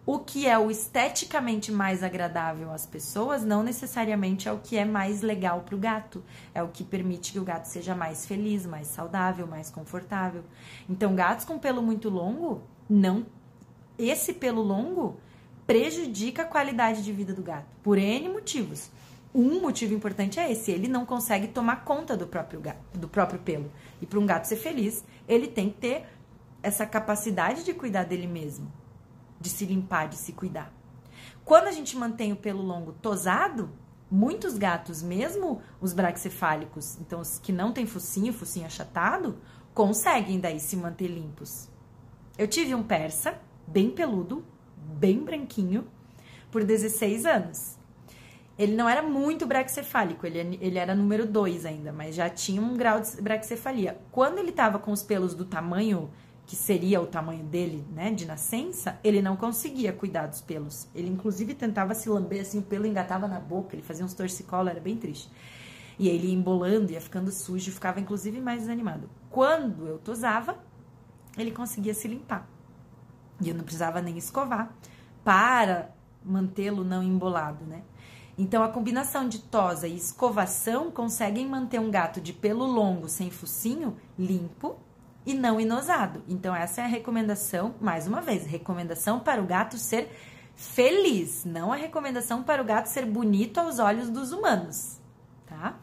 O 0.06 0.20
que 0.20 0.46
é 0.46 0.58
o 0.58 0.70
esteticamente 0.70 1.72
mais 1.72 2.04
agradável 2.04 2.74
às 2.74 2.86
pessoas 2.86 3.46
não 3.46 3.64
necessariamente 3.64 4.50
é 4.50 4.52
o 4.52 4.60
que 4.60 4.76
é 4.76 4.84
mais 4.84 5.22
legal 5.22 5.62
para 5.62 5.76
o 5.76 5.78
gato. 5.78 6.22
É 6.54 6.62
o 6.62 6.68
que 6.68 6.84
permite 6.84 7.32
que 7.32 7.40
o 7.40 7.44
gato 7.46 7.66
seja 7.66 7.96
mais 7.96 8.26
feliz, 8.26 8.66
mais 8.66 8.88
saudável, 8.88 9.48
mais 9.48 9.70
confortável. 9.70 10.44
Então, 10.90 11.16
gatos 11.16 11.46
com 11.46 11.58
pelo 11.58 11.82
muito 11.82 12.10
longo 12.10 12.62
não 12.90 13.26
esse 13.98 14.34
pelo 14.34 14.62
longo 14.62 15.18
prejudica 15.66 16.44
a 16.44 16.46
qualidade 16.46 17.04
de 17.04 17.12
vida 17.12 17.34
do 17.34 17.42
gato, 17.42 17.68
por 17.82 17.98
N 17.98 18.30
motivos. 18.30 18.90
Um 19.34 19.62
motivo 19.62 19.94
importante 19.94 20.40
é 20.40 20.52
esse, 20.52 20.72
ele 20.72 20.88
não 20.88 21.06
consegue 21.06 21.48
tomar 21.48 21.84
conta 21.84 22.16
do 22.16 22.28
próprio 22.28 22.60
gato, 22.60 22.98
do 22.98 23.08
próprio 23.08 23.40
pelo. 23.40 23.72
E 24.02 24.06
para 24.06 24.20
um 24.20 24.26
gato 24.26 24.46
ser 24.46 24.58
feliz, 24.58 25.04
ele 25.28 25.48
tem 25.48 25.70
que 25.70 25.78
ter 25.78 26.06
essa 26.62 26.86
capacidade 26.86 27.64
de 27.64 27.74
cuidar 27.74 28.04
dele 28.04 28.28
mesmo, 28.28 28.72
de 29.40 29.50
se 29.50 29.66
limpar, 29.66 30.08
de 30.08 30.16
se 30.16 30.34
cuidar. 30.34 30.72
Quando 31.44 31.68
a 31.68 31.72
gente 31.72 31.98
mantém 31.98 32.32
o 32.32 32.36
pelo 32.36 32.62
longo 32.62 32.94
tosado, 32.94 33.72
muitos 34.10 34.58
gatos, 34.58 35.02
mesmo 35.02 35.62
os 35.82 35.94
braxcefálicos, 35.94 36.98
então 37.02 37.20
os 37.20 37.40
que 37.40 37.52
não 37.52 37.74
têm 37.74 37.86
focinho, 37.86 38.32
focinho 38.32 38.68
achatado, 38.68 39.40
conseguem 39.74 40.40
daí 40.40 40.60
se 40.60 40.78
manter 40.78 41.08
limpos. 41.08 41.68
Eu 42.38 42.48
tive 42.48 42.76
um 42.76 42.84
persa 42.84 43.40
bem 43.68 43.90
peludo, 43.90 44.44
bem 44.76 45.24
branquinho, 45.24 45.86
por 46.52 46.64
16 46.64 47.26
anos. 47.26 47.78
Ele 48.58 48.76
não 48.76 48.88
era 48.88 49.02
muito 49.02 49.48
braxcefálico, 49.48 50.28
ele, 50.28 50.60
ele 50.62 50.78
era 50.78 50.94
número 50.94 51.26
2 51.26 51.66
ainda, 51.66 51.92
mas 51.92 52.14
já 52.14 52.30
tinha 52.30 52.62
um 52.62 52.78
grau 52.78 53.00
de 53.00 53.20
braxcefalia. 53.20 54.00
Quando 54.12 54.38
ele 54.38 54.52
tava 54.52 54.78
com 54.78 54.92
os 54.92 55.02
pelos 55.02 55.34
do 55.34 55.44
tamanho 55.44 56.10
que 56.46 56.56
seria 56.56 57.02
o 57.02 57.08
tamanho 57.08 57.44
dele, 57.44 57.86
né, 57.94 58.12
de 58.12 58.26
nascença, 58.26 59.00
ele 59.04 59.22
não 59.22 59.36
conseguia 59.36 59.94
cuidar 59.94 60.28
dos 60.28 60.42
pelos. 60.42 60.88
Ele 60.94 61.10
inclusive 61.10 61.54
tentava 61.54 61.96
se 61.96 62.10
lamber 62.10 62.42
assim, 62.42 62.60
o 62.60 62.62
pelo 62.62 62.86
engatava 62.86 63.28
na 63.28 63.40
boca, 63.40 63.76
ele 63.76 63.82
fazia 63.82 64.04
uns 64.04 64.14
torcicolos, 64.14 64.70
era 64.70 64.80
bem 64.80 64.98
triste. 64.98 65.32
E 65.98 66.10
ele 66.10 66.28
ia 66.28 66.34
embolando, 66.34 66.92
ia 66.92 67.00
ficando 67.00 67.32
sujo, 67.32 67.72
ficava 67.72 68.00
inclusive 68.00 68.42
mais 68.42 68.62
desanimado. 68.62 69.10
Quando 69.30 69.88
eu 69.88 69.98
tosava, 69.98 70.58
ele 71.38 71.52
conseguia 71.52 71.94
se 71.94 72.08
limpar. 72.08 72.48
E 73.44 73.50
eu 73.50 73.56
não 73.56 73.64
precisava 73.64 74.02
nem 74.02 74.18
escovar 74.18 74.74
para 75.24 75.90
mantê-lo 76.24 76.84
não 76.84 77.04
embolado, 77.04 77.66
né? 77.66 77.84
Então, 78.38 78.64
a 78.64 78.70
combinação 78.70 79.28
de 79.28 79.40
tosa 79.40 79.88
e 79.88 79.96
escovação 79.96 80.90
conseguem 80.90 81.48
manter 81.48 81.80
um 81.80 81.92
gato 81.92 82.20
de 82.20 82.34
pelo 82.34 82.66
longo, 82.66 83.08
sem 83.08 83.30
focinho, 83.30 83.96
limpo 84.18 84.76
e 85.24 85.34
não 85.36 85.62
inosado. 85.62 86.24
Então, 86.28 86.56
essa 86.56 86.82
é 86.82 86.86
a 86.86 86.88
recomendação, 86.88 87.76
mais 87.80 88.08
uma 88.08 88.22
vez, 88.22 88.46
recomendação 88.46 89.20
para 89.20 89.42
o 89.42 89.46
gato 89.46 89.78
ser 89.78 90.10
feliz, 90.56 91.46
não 91.46 91.72
a 91.72 91.76
recomendação 91.76 92.42
para 92.44 92.62
o 92.62 92.66
gato 92.66 92.88
ser 92.88 93.06
bonito 93.06 93.60
aos 93.60 93.80
olhos 93.80 94.10
dos 94.10 94.32
humanos, 94.32 95.00
tá? 95.46 95.78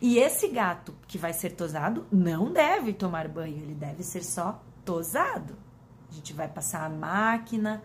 E 0.00 0.18
esse 0.18 0.48
gato 0.48 0.94
que 1.08 1.18
vai 1.18 1.32
ser 1.32 1.50
tosado 1.50 2.06
não 2.12 2.52
deve 2.52 2.92
tomar 2.92 3.26
banho, 3.26 3.56
ele 3.56 3.74
deve 3.74 4.04
ser 4.04 4.22
só 4.22 4.62
tosado. 4.84 5.56
A 6.10 6.14
gente 6.14 6.32
vai 6.32 6.48
passar 6.48 6.84
a 6.84 6.88
máquina 6.88 7.82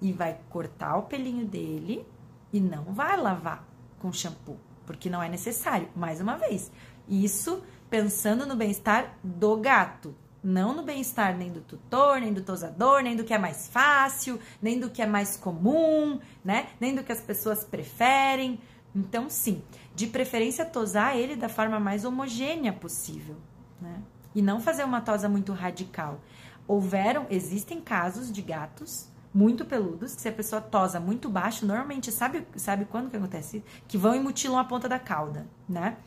e 0.00 0.12
vai 0.12 0.38
cortar 0.48 0.96
o 0.96 1.02
pelinho 1.02 1.46
dele 1.46 2.06
e 2.52 2.60
não 2.60 2.84
vai 2.84 3.16
lavar 3.16 3.66
com 3.98 4.12
shampoo, 4.12 4.58
porque 4.84 5.10
não 5.10 5.22
é 5.22 5.28
necessário. 5.28 5.88
Mais 5.94 6.20
uma 6.20 6.36
vez, 6.36 6.70
isso 7.08 7.62
pensando 7.88 8.46
no 8.46 8.56
bem-estar 8.56 9.16
do 9.22 9.56
gato, 9.56 10.14
não 10.42 10.74
no 10.74 10.82
bem-estar 10.82 11.36
nem 11.36 11.50
do 11.50 11.60
tutor, 11.60 12.20
nem 12.20 12.32
do 12.32 12.42
tosador, 12.42 13.02
nem 13.02 13.16
do 13.16 13.24
que 13.24 13.34
é 13.34 13.38
mais 13.38 13.68
fácil, 13.68 14.38
nem 14.62 14.78
do 14.78 14.90
que 14.90 15.02
é 15.02 15.06
mais 15.06 15.36
comum, 15.36 16.20
né? 16.44 16.68
Nem 16.80 16.94
do 16.94 17.02
que 17.02 17.12
as 17.12 17.20
pessoas 17.20 17.64
preferem. 17.64 18.60
Então, 18.94 19.28
sim, 19.28 19.62
de 19.94 20.06
preferência 20.06 20.64
tosar 20.64 21.16
ele 21.16 21.36
da 21.36 21.48
forma 21.48 21.80
mais 21.80 22.04
homogênea 22.04 22.72
possível, 22.72 23.36
né? 23.80 24.00
E 24.34 24.40
não 24.40 24.60
fazer 24.60 24.84
uma 24.84 25.00
tosa 25.00 25.28
muito 25.28 25.52
radical 25.52 26.20
houveram, 26.66 27.26
existem 27.30 27.80
casos 27.80 28.30
de 28.30 28.42
gatos 28.42 29.08
muito 29.32 29.64
peludos, 29.66 30.14
que 30.14 30.22
se 30.22 30.28
a 30.28 30.32
pessoa 30.32 30.62
tosa 30.62 30.98
muito 30.98 31.28
baixo, 31.28 31.66
normalmente, 31.66 32.10
sabe, 32.10 32.46
sabe 32.56 32.86
quando 32.86 33.10
que 33.10 33.16
acontece? 33.16 33.62
Que 33.86 33.98
vão 33.98 34.14
e 34.14 34.18
mutilam 34.18 34.58
a 34.58 34.64
ponta 34.64 34.88
da 34.88 34.98
cauda, 34.98 35.46
né? 35.68 35.98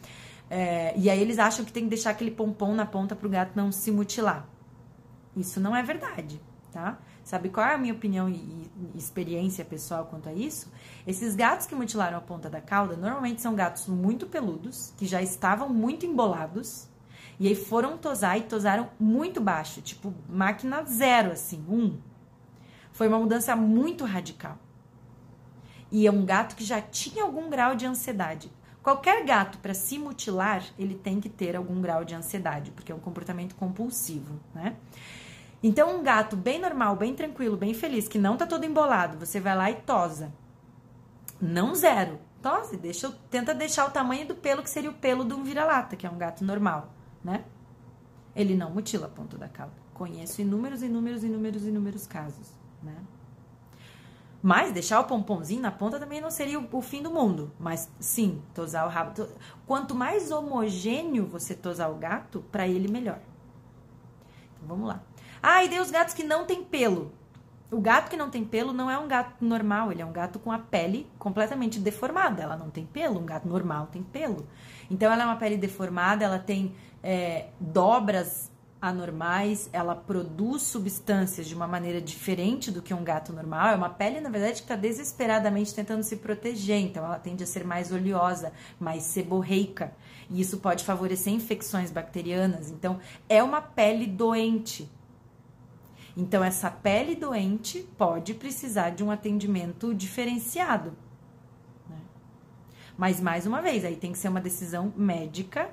É, 0.49 0.97
e 0.97 1.09
aí 1.09 1.21
eles 1.21 1.37
acham 1.37 1.63
que 1.63 1.71
tem 1.71 1.83
que 1.83 1.89
deixar 1.89 2.09
aquele 2.09 2.31
pompom 2.31 2.73
na 2.73 2.87
ponta 2.87 3.15
para 3.15 3.27
o 3.27 3.29
gato 3.29 3.51
não 3.55 3.71
se 3.71 3.91
mutilar. 3.91 4.47
Isso 5.37 5.59
não 5.59 5.75
é 5.75 5.83
verdade, 5.83 6.41
tá? 6.71 6.97
Sabe 7.23 7.49
qual 7.49 7.67
é 7.67 7.75
a 7.75 7.77
minha 7.77 7.93
opinião 7.93 8.27
e, 8.27 8.33
e 8.95 8.97
experiência 8.97 9.63
pessoal 9.63 10.07
quanto 10.07 10.27
a 10.27 10.33
isso? 10.33 10.71
Esses 11.05 11.35
gatos 11.35 11.67
que 11.67 11.75
mutilaram 11.75 12.17
a 12.17 12.21
ponta 12.21 12.49
da 12.49 12.59
cauda 12.59 12.97
normalmente 12.97 13.43
são 13.43 13.53
gatos 13.53 13.85
muito 13.85 14.25
peludos, 14.25 14.91
que 14.97 15.05
já 15.05 15.21
estavam 15.21 15.69
muito 15.69 16.07
embolados, 16.07 16.88
e 17.39 17.47
aí 17.47 17.55
foram 17.55 17.97
tosar 17.97 18.37
e 18.37 18.41
tosaram 18.41 18.89
muito 18.99 19.39
baixo, 19.39 19.81
tipo 19.81 20.13
máquina 20.27 20.83
zero, 20.83 21.31
assim, 21.31 21.63
um. 21.69 21.97
Foi 22.91 23.07
uma 23.07 23.17
mudança 23.17 23.55
muito 23.55 24.03
radical. 24.03 24.57
E 25.89 26.05
é 26.05 26.11
um 26.11 26.25
gato 26.25 26.55
que 26.55 26.65
já 26.65 26.81
tinha 26.81 27.23
algum 27.23 27.49
grau 27.49 27.75
de 27.75 27.85
ansiedade. 27.85 28.51
Qualquer 28.83 29.23
gato 29.25 29.57
para 29.59 29.73
se 29.73 29.97
mutilar, 29.97 30.63
ele 30.77 30.95
tem 30.95 31.21
que 31.21 31.29
ter 31.29 31.55
algum 31.55 31.81
grau 31.81 32.03
de 32.03 32.13
ansiedade, 32.13 32.71
porque 32.71 32.91
é 32.91 32.95
um 32.95 32.99
comportamento 32.99 33.55
compulsivo, 33.55 34.39
né? 34.53 34.75
Então, 35.61 35.97
um 35.97 36.03
gato 36.03 36.35
bem 36.35 36.59
normal, 36.59 36.95
bem 36.95 37.13
tranquilo, 37.13 37.57
bem 37.57 37.73
feliz, 37.73 38.07
que 38.07 38.17
não 38.17 38.37
tá 38.37 38.45
todo 38.45 38.65
embolado, 38.65 39.17
você 39.25 39.39
vai 39.39 39.55
lá 39.55 39.71
e 39.71 39.75
tosa. 39.75 40.31
Não 41.41 41.73
zero. 41.75 42.19
Tose, 42.41 42.77
deixa, 42.77 43.11
tenta 43.29 43.53
deixar 43.53 43.85
o 43.85 43.91
tamanho 43.91 44.25
do 44.25 44.35
pelo 44.35 44.63
que 44.63 44.69
seria 44.69 44.89
o 44.89 44.93
pelo 44.93 45.25
de 45.25 45.33
um 45.33 45.43
vira-lata, 45.43 45.97
que 45.97 46.07
é 46.07 46.09
um 46.09 46.17
gato 46.17 46.45
normal, 46.45 46.89
né? 47.23 47.43
Ele 48.35 48.55
não 48.55 48.71
mutila 48.71 49.07
a 49.07 49.09
ponta 49.09 49.37
da 49.37 49.47
cauda. 49.47 49.73
Conheço 49.93 50.41
inúmeros, 50.41 50.81
inúmeros, 50.81 51.23
inúmeros, 51.23 51.65
inúmeros 51.65 52.07
casos, 52.07 52.53
né? 52.81 52.95
Mas 54.41 54.71
deixar 54.71 55.01
o 55.01 55.03
pomponzinho 55.03 55.61
na 55.61 55.71
ponta 55.71 55.99
também 55.99 56.21
não 56.21 56.31
seria 56.31 56.59
o, 56.59 56.81
fim 56.81 57.03
do 57.03 57.11
mundo. 57.11 57.51
Mas 57.59 57.91
sim, 57.99 58.41
tosar 58.53 58.85
o 58.85 58.89
rabo. 58.89 59.13
To... 59.13 59.27
Quanto 59.67 59.93
mais 59.93 60.31
homogêneo 60.31 61.25
você 61.25 61.53
tosar 61.53 61.91
o 61.91 61.95
gato, 61.95 62.41
para 62.49 62.65
ele 62.65 62.89
melhor. 62.89 63.19
Então 64.55 64.67
vamos 64.67 64.87
lá. 64.87 65.03
Ah, 65.43 65.63
e 65.63 65.69
tem 65.69 65.79
os 65.79 65.91
gatos 65.91 66.13
que 66.13 66.23
não 66.23 66.45
tem 66.45 66.63
pelo. 66.63 67.11
O 67.71 67.79
gato 67.79 68.09
que 68.09 68.17
não 68.17 68.29
tem 68.31 68.43
pelo 68.43 68.73
não 68.73 68.89
é 68.89 68.97
um 68.97 69.07
gato 69.07 69.45
normal, 69.45 69.91
ele 69.91 70.01
é 70.01 70.05
um 70.05 70.11
gato 70.11 70.39
com 70.39 70.51
a 70.51 70.57
pele 70.57 71.07
completamente 71.19 71.79
deformada. 71.79 72.41
Ela 72.41 72.57
não 72.57 72.69
tem 72.69 72.85
pelo, 72.85 73.19
um 73.19 73.25
gato 73.25 73.47
normal 73.47 73.87
tem 73.91 74.01
pelo. 74.01 74.47
Então 74.89 75.11
ela 75.11 75.23
é 75.23 75.25
uma 75.25 75.35
pele 75.35 75.55
deformada, 75.55 76.25
ela 76.25 76.39
tem 76.39 76.75
é, 77.03 77.47
dobras 77.59 78.51
anormais, 78.81 79.69
ela 79.73 79.93
produz 79.93 80.61
substâncias 80.63 81.47
de 81.47 81.53
uma 81.53 81.67
maneira 81.67 81.99
diferente 81.99 82.71
do 82.71 82.81
que 82.81 82.93
um 82.93 83.03
gato 83.03 83.33
normal. 83.33 83.69
É 83.69 83.75
uma 83.75 83.89
pele, 83.89 84.21
na 84.21 84.29
verdade, 84.29 84.55
que 84.55 84.61
está 84.61 84.75
desesperadamente 84.75 85.75
tentando 85.75 86.01
se 86.03 86.15
proteger, 86.17 86.77
então 86.77 87.03
ela 87.03 87.19
tende 87.19 87.43
a 87.43 87.47
ser 87.47 87.65
mais 87.65 87.91
oleosa, 87.91 88.53
mais 88.79 89.03
seborreica. 89.03 89.93
E 90.29 90.39
isso 90.39 90.59
pode 90.59 90.85
favorecer 90.85 91.33
infecções 91.33 91.91
bacterianas. 91.91 92.69
Então, 92.69 92.99
é 93.27 93.43
uma 93.43 93.61
pele 93.61 94.07
doente. 94.07 94.89
Então, 96.15 96.43
essa 96.43 96.71
pele 96.71 97.15
doente 97.15 97.85
pode 97.97 98.33
precisar 98.33 98.91
de 98.91 99.03
um 99.03 99.11
atendimento 99.11 99.93
diferenciado. 99.93 100.93
Né? 101.89 101.97
Mas, 102.97 103.19
mais 103.19 103.45
uma 103.45 103.61
vez, 103.61 103.83
aí 103.83 103.97
tem 103.97 104.13
que 104.13 104.17
ser 104.17 104.29
uma 104.29 104.41
decisão 104.41 104.93
médica 104.95 105.69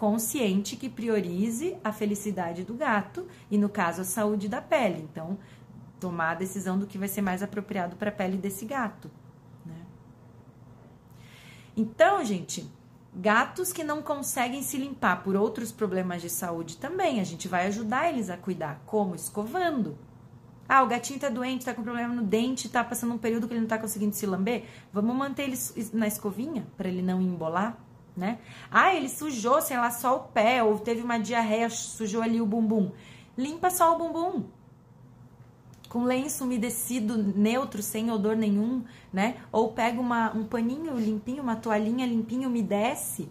consciente 0.00 0.76
que 0.76 0.88
priorize 0.88 1.76
a 1.84 1.92
felicidade 1.92 2.64
do 2.64 2.72
gato 2.72 3.28
e, 3.50 3.58
no 3.58 3.68
caso, 3.68 4.00
a 4.00 4.04
saúde 4.04 4.48
da 4.48 4.62
pele. 4.62 5.06
Então, 5.12 5.36
tomar 6.00 6.30
a 6.30 6.34
decisão 6.36 6.78
do 6.78 6.86
que 6.86 6.96
vai 6.96 7.06
ser 7.06 7.20
mais 7.20 7.42
apropriado 7.42 7.96
para 7.96 8.08
a 8.08 8.12
pele 8.12 8.38
desse 8.38 8.64
gato. 8.64 9.10
Né? 9.62 9.76
Então, 11.76 12.24
gente, 12.24 12.66
gatos 13.14 13.74
que 13.74 13.84
não 13.84 14.00
conseguem 14.00 14.62
se 14.62 14.78
limpar 14.78 15.22
por 15.22 15.36
outros 15.36 15.70
problemas 15.70 16.22
de 16.22 16.30
saúde 16.30 16.78
também, 16.78 17.20
a 17.20 17.24
gente 17.24 17.46
vai 17.46 17.66
ajudar 17.66 18.08
eles 18.08 18.30
a 18.30 18.38
cuidar. 18.38 18.80
Como? 18.86 19.14
Escovando. 19.14 19.98
Ah, 20.66 20.82
o 20.82 20.86
gatinho 20.86 21.20
tá 21.20 21.28
doente, 21.28 21.66
tá 21.66 21.74
com 21.74 21.82
problema 21.82 22.14
no 22.14 22.22
dente, 22.22 22.70
tá 22.70 22.82
passando 22.82 23.12
um 23.12 23.18
período 23.18 23.46
que 23.46 23.52
ele 23.52 23.60
não 23.60 23.68
tá 23.68 23.78
conseguindo 23.78 24.16
se 24.16 24.24
lamber. 24.24 24.64
Vamos 24.94 25.14
manter 25.14 25.42
ele 25.42 25.58
na 25.92 26.06
escovinha 26.06 26.66
para 26.78 26.88
ele 26.88 27.02
não 27.02 27.20
embolar? 27.20 27.89
Né? 28.20 28.38
Ah, 28.70 28.94
ele 28.94 29.08
sujou, 29.08 29.60
sei 29.62 29.78
lá, 29.78 29.90
só 29.90 30.16
o 30.16 30.20
pé, 30.20 30.62
ou 30.62 30.78
teve 30.78 31.00
uma 31.02 31.18
diarreia, 31.18 31.70
sujou 31.70 32.22
ali 32.22 32.40
o 32.40 32.46
bumbum. 32.46 32.92
Limpa 33.36 33.70
só 33.70 33.96
o 33.96 33.98
bumbum. 33.98 34.44
Com 35.88 36.04
lenço 36.04 36.44
umedecido, 36.44 37.16
neutro, 37.16 37.82
sem 37.82 38.10
odor 38.12 38.36
nenhum, 38.36 38.84
né? 39.12 39.38
Ou 39.50 39.72
pega 39.72 39.98
uma, 40.00 40.30
um 40.36 40.44
paninho 40.44 40.96
limpinho, 40.96 41.42
uma 41.42 41.56
toalhinha 41.56 42.06
limpinha, 42.06 42.46
umedece 42.46 43.28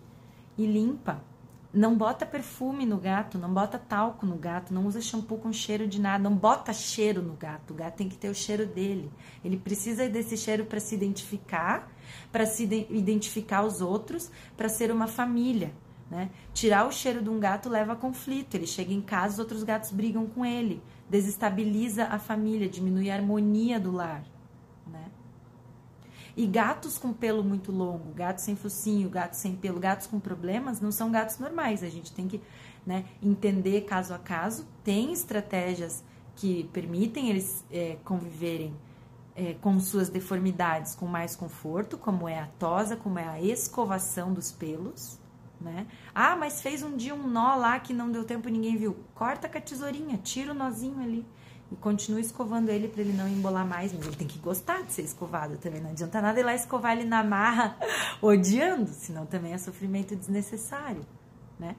e 0.58 0.65
limpa. 0.65 1.23
Não 1.71 1.95
bota 1.95 2.25
perfume 2.25 2.84
no 2.84 2.97
gato, 2.97 3.38
não 3.38 3.54
bota 3.54 3.78
talco 3.78 4.25
no 4.25 4.36
gato, 4.36 4.73
não 4.73 4.88
usa 4.88 4.99
shampoo 4.99 5.38
com 5.38 5.54
cheiro 5.54 5.88
de 5.88 6.02
nada, 6.02 6.28
não 6.28 6.36
bota 6.36 6.73
cheiro 6.73 7.21
no 7.21 7.36
gato. 7.36 7.71
O 7.71 7.75
gato 7.75 7.95
tem 7.95 8.10
que 8.10 8.17
ter 8.17 8.28
o 8.28 8.34
cheiro 8.34 8.65
dele. 8.65 9.12
Ele 9.45 9.56
precisa 9.56 10.10
desse 10.10 10.36
cheiro 10.36 10.65
para 10.65 10.80
se 10.80 10.95
identificar, 10.95 11.88
para 12.32 12.45
se 12.45 12.63
identificar 12.89 13.63
os 13.63 13.82
outros, 13.82 14.32
para 14.56 14.69
ser 14.69 14.91
uma 14.91 15.08
família. 15.08 15.74
Né? 16.10 16.30
Tirar 16.54 16.88
o 16.88 16.91
cheiro 16.91 17.22
de 17.22 17.30
um 17.30 17.39
gato 17.39 17.69
leva 17.69 17.93
a 17.93 17.95
conflito. 17.95 18.56
Ele 18.56 18.65
chega 18.65 18.93
em 18.93 19.02
casa, 19.02 19.34
os 19.34 19.39
outros 19.39 19.63
gatos 19.63 19.91
brigam 19.91 20.26
com 20.26 20.45
ele, 20.45 20.82
desestabiliza 21.10 22.06
a 22.06 22.17
família, 22.17 22.67
diminui 22.67 23.10
a 23.10 23.15
harmonia 23.15 23.80
do 23.80 23.91
lar. 23.91 24.24
E 26.39 26.48
gatos 26.48 26.98
com 26.98 27.12
pelo 27.12 27.43
muito 27.43 27.69
longo, 27.69 28.13
gatos 28.13 28.45
sem 28.45 28.56
focinho, 28.56 29.10
gatos 29.10 29.39
sem 29.39 29.58
pelo, 29.58 29.78
gatos 29.78 30.08
com 30.08 30.22
problemas, 30.22 30.80
não 30.80 30.89
são 30.89 31.12
gatos 31.12 31.38
normais. 31.38 31.84
A 31.84 31.89
gente 31.89 32.13
tem 32.13 32.30
que 32.30 32.41
né, 32.86 33.04
entender 33.22 33.82
caso 33.82 34.13
a 34.13 34.17
caso. 34.17 34.65
Tem 34.82 35.12
estratégias 35.12 36.02
que 36.38 36.63
permitem 36.72 37.30
eles 37.30 37.65
é, 37.69 37.98
conviverem 38.06 38.74
é, 39.39 39.54
com 39.62 39.80
suas 39.80 40.10
deformidades 40.10 40.95
com 40.95 41.06
mais 41.06 41.34
conforto, 41.34 41.97
como 41.97 42.28
é 42.28 42.39
a 42.39 42.47
tosa, 42.60 42.97
como 42.97 43.17
é 43.17 43.25
a 43.25 43.41
escovação 43.41 44.34
dos 44.34 44.52
pelos. 44.52 45.17
Né? 45.62 45.88
Ah, 46.13 46.36
mas 46.36 46.62
fez 46.62 46.84
um 46.84 46.95
dia 46.95 47.15
um 47.15 47.28
nó 47.28 47.56
lá 47.56 47.80
que 47.80 47.93
não 47.93 48.12
deu 48.12 48.25
tempo 48.25 48.49
e 48.49 48.52
ninguém 48.52 48.75
viu. 48.75 48.97
Corta 49.15 49.47
com 49.47 49.58
a 49.58 49.62
tesourinha, 49.62 50.17
tira 50.17 50.52
o 50.52 50.54
nozinho 50.54 51.02
ali 51.02 51.25
e 51.71 51.75
continue 51.75 52.21
escovando 52.21 52.69
ele 52.69 52.88
para 52.88 53.02
ele 53.02 53.13
não 53.13 53.28
embolar 53.28 53.65
mais, 53.65 53.93
mas 53.93 54.06
ele 54.06 54.15
tem 54.15 54.28
que 54.28 54.39
gostar 54.39 54.84
de 54.84 54.91
ser 54.91 55.04
escovado 55.04 55.58
também. 55.58 55.82
Não 55.82 55.91
adianta 55.91 56.21
nada 56.21 56.39
ir 56.39 56.43
lá 56.43 56.54
escovar 56.54 56.97
ele 56.97 57.06
na 57.06 57.23
marra 57.23 57.78
odiando, 58.21 58.89
senão 58.89 59.25
também 59.25 59.54
é 59.54 59.58
sofrimento 59.58 60.15
desnecessário, 60.15 61.06
né? 61.58 61.75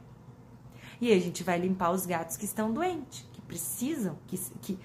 E 1.00 1.10
aí 1.10 1.18
a 1.18 1.20
gente 1.20 1.42
vai 1.42 1.58
limpar 1.58 1.90
os 1.90 2.06
gatos 2.06 2.36
que 2.36 2.44
estão 2.44 2.72
doentes, 2.72 3.26
que 3.32 3.40
precisam, 3.40 4.18
que, 4.26 4.38
que 4.60 4.78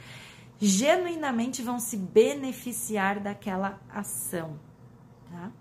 genuinamente 0.59 1.61
vão 1.61 1.79
se 1.79 1.97
beneficiar 1.97 3.19
daquela 3.19 3.79
ação, 3.89 4.59
tá? 5.29 5.51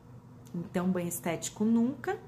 Então, 0.55 0.89
banho 0.89 1.09
estético 1.09 1.65
nunca, 1.65 2.19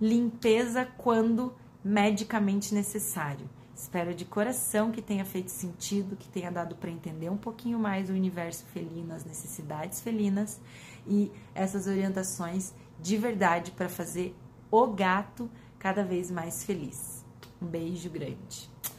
limpeza 0.00 0.86
quando 0.96 1.54
medicamente 1.84 2.74
necessário. 2.74 3.48
Espero 3.74 4.14
de 4.14 4.24
coração 4.24 4.92
que 4.92 5.02
tenha 5.02 5.24
feito 5.24 5.48
sentido, 5.50 6.16
que 6.16 6.28
tenha 6.28 6.50
dado 6.50 6.76
para 6.76 6.90
entender 6.90 7.28
um 7.28 7.36
pouquinho 7.36 7.78
mais 7.78 8.08
o 8.08 8.12
universo 8.12 8.64
felino, 8.66 9.12
as 9.12 9.24
necessidades 9.24 10.00
felinas 10.00 10.60
e 11.06 11.30
essas 11.54 11.88
orientações 11.88 12.72
de 13.00 13.16
verdade 13.16 13.72
para 13.72 13.88
fazer 13.88 14.34
o 14.70 14.86
gato 14.86 15.50
cada 15.78 16.04
vez 16.04 16.30
mais 16.30 16.64
feliz. 16.64 17.24
Um 17.60 17.66
beijo 17.66 18.08
grande. 18.08 18.73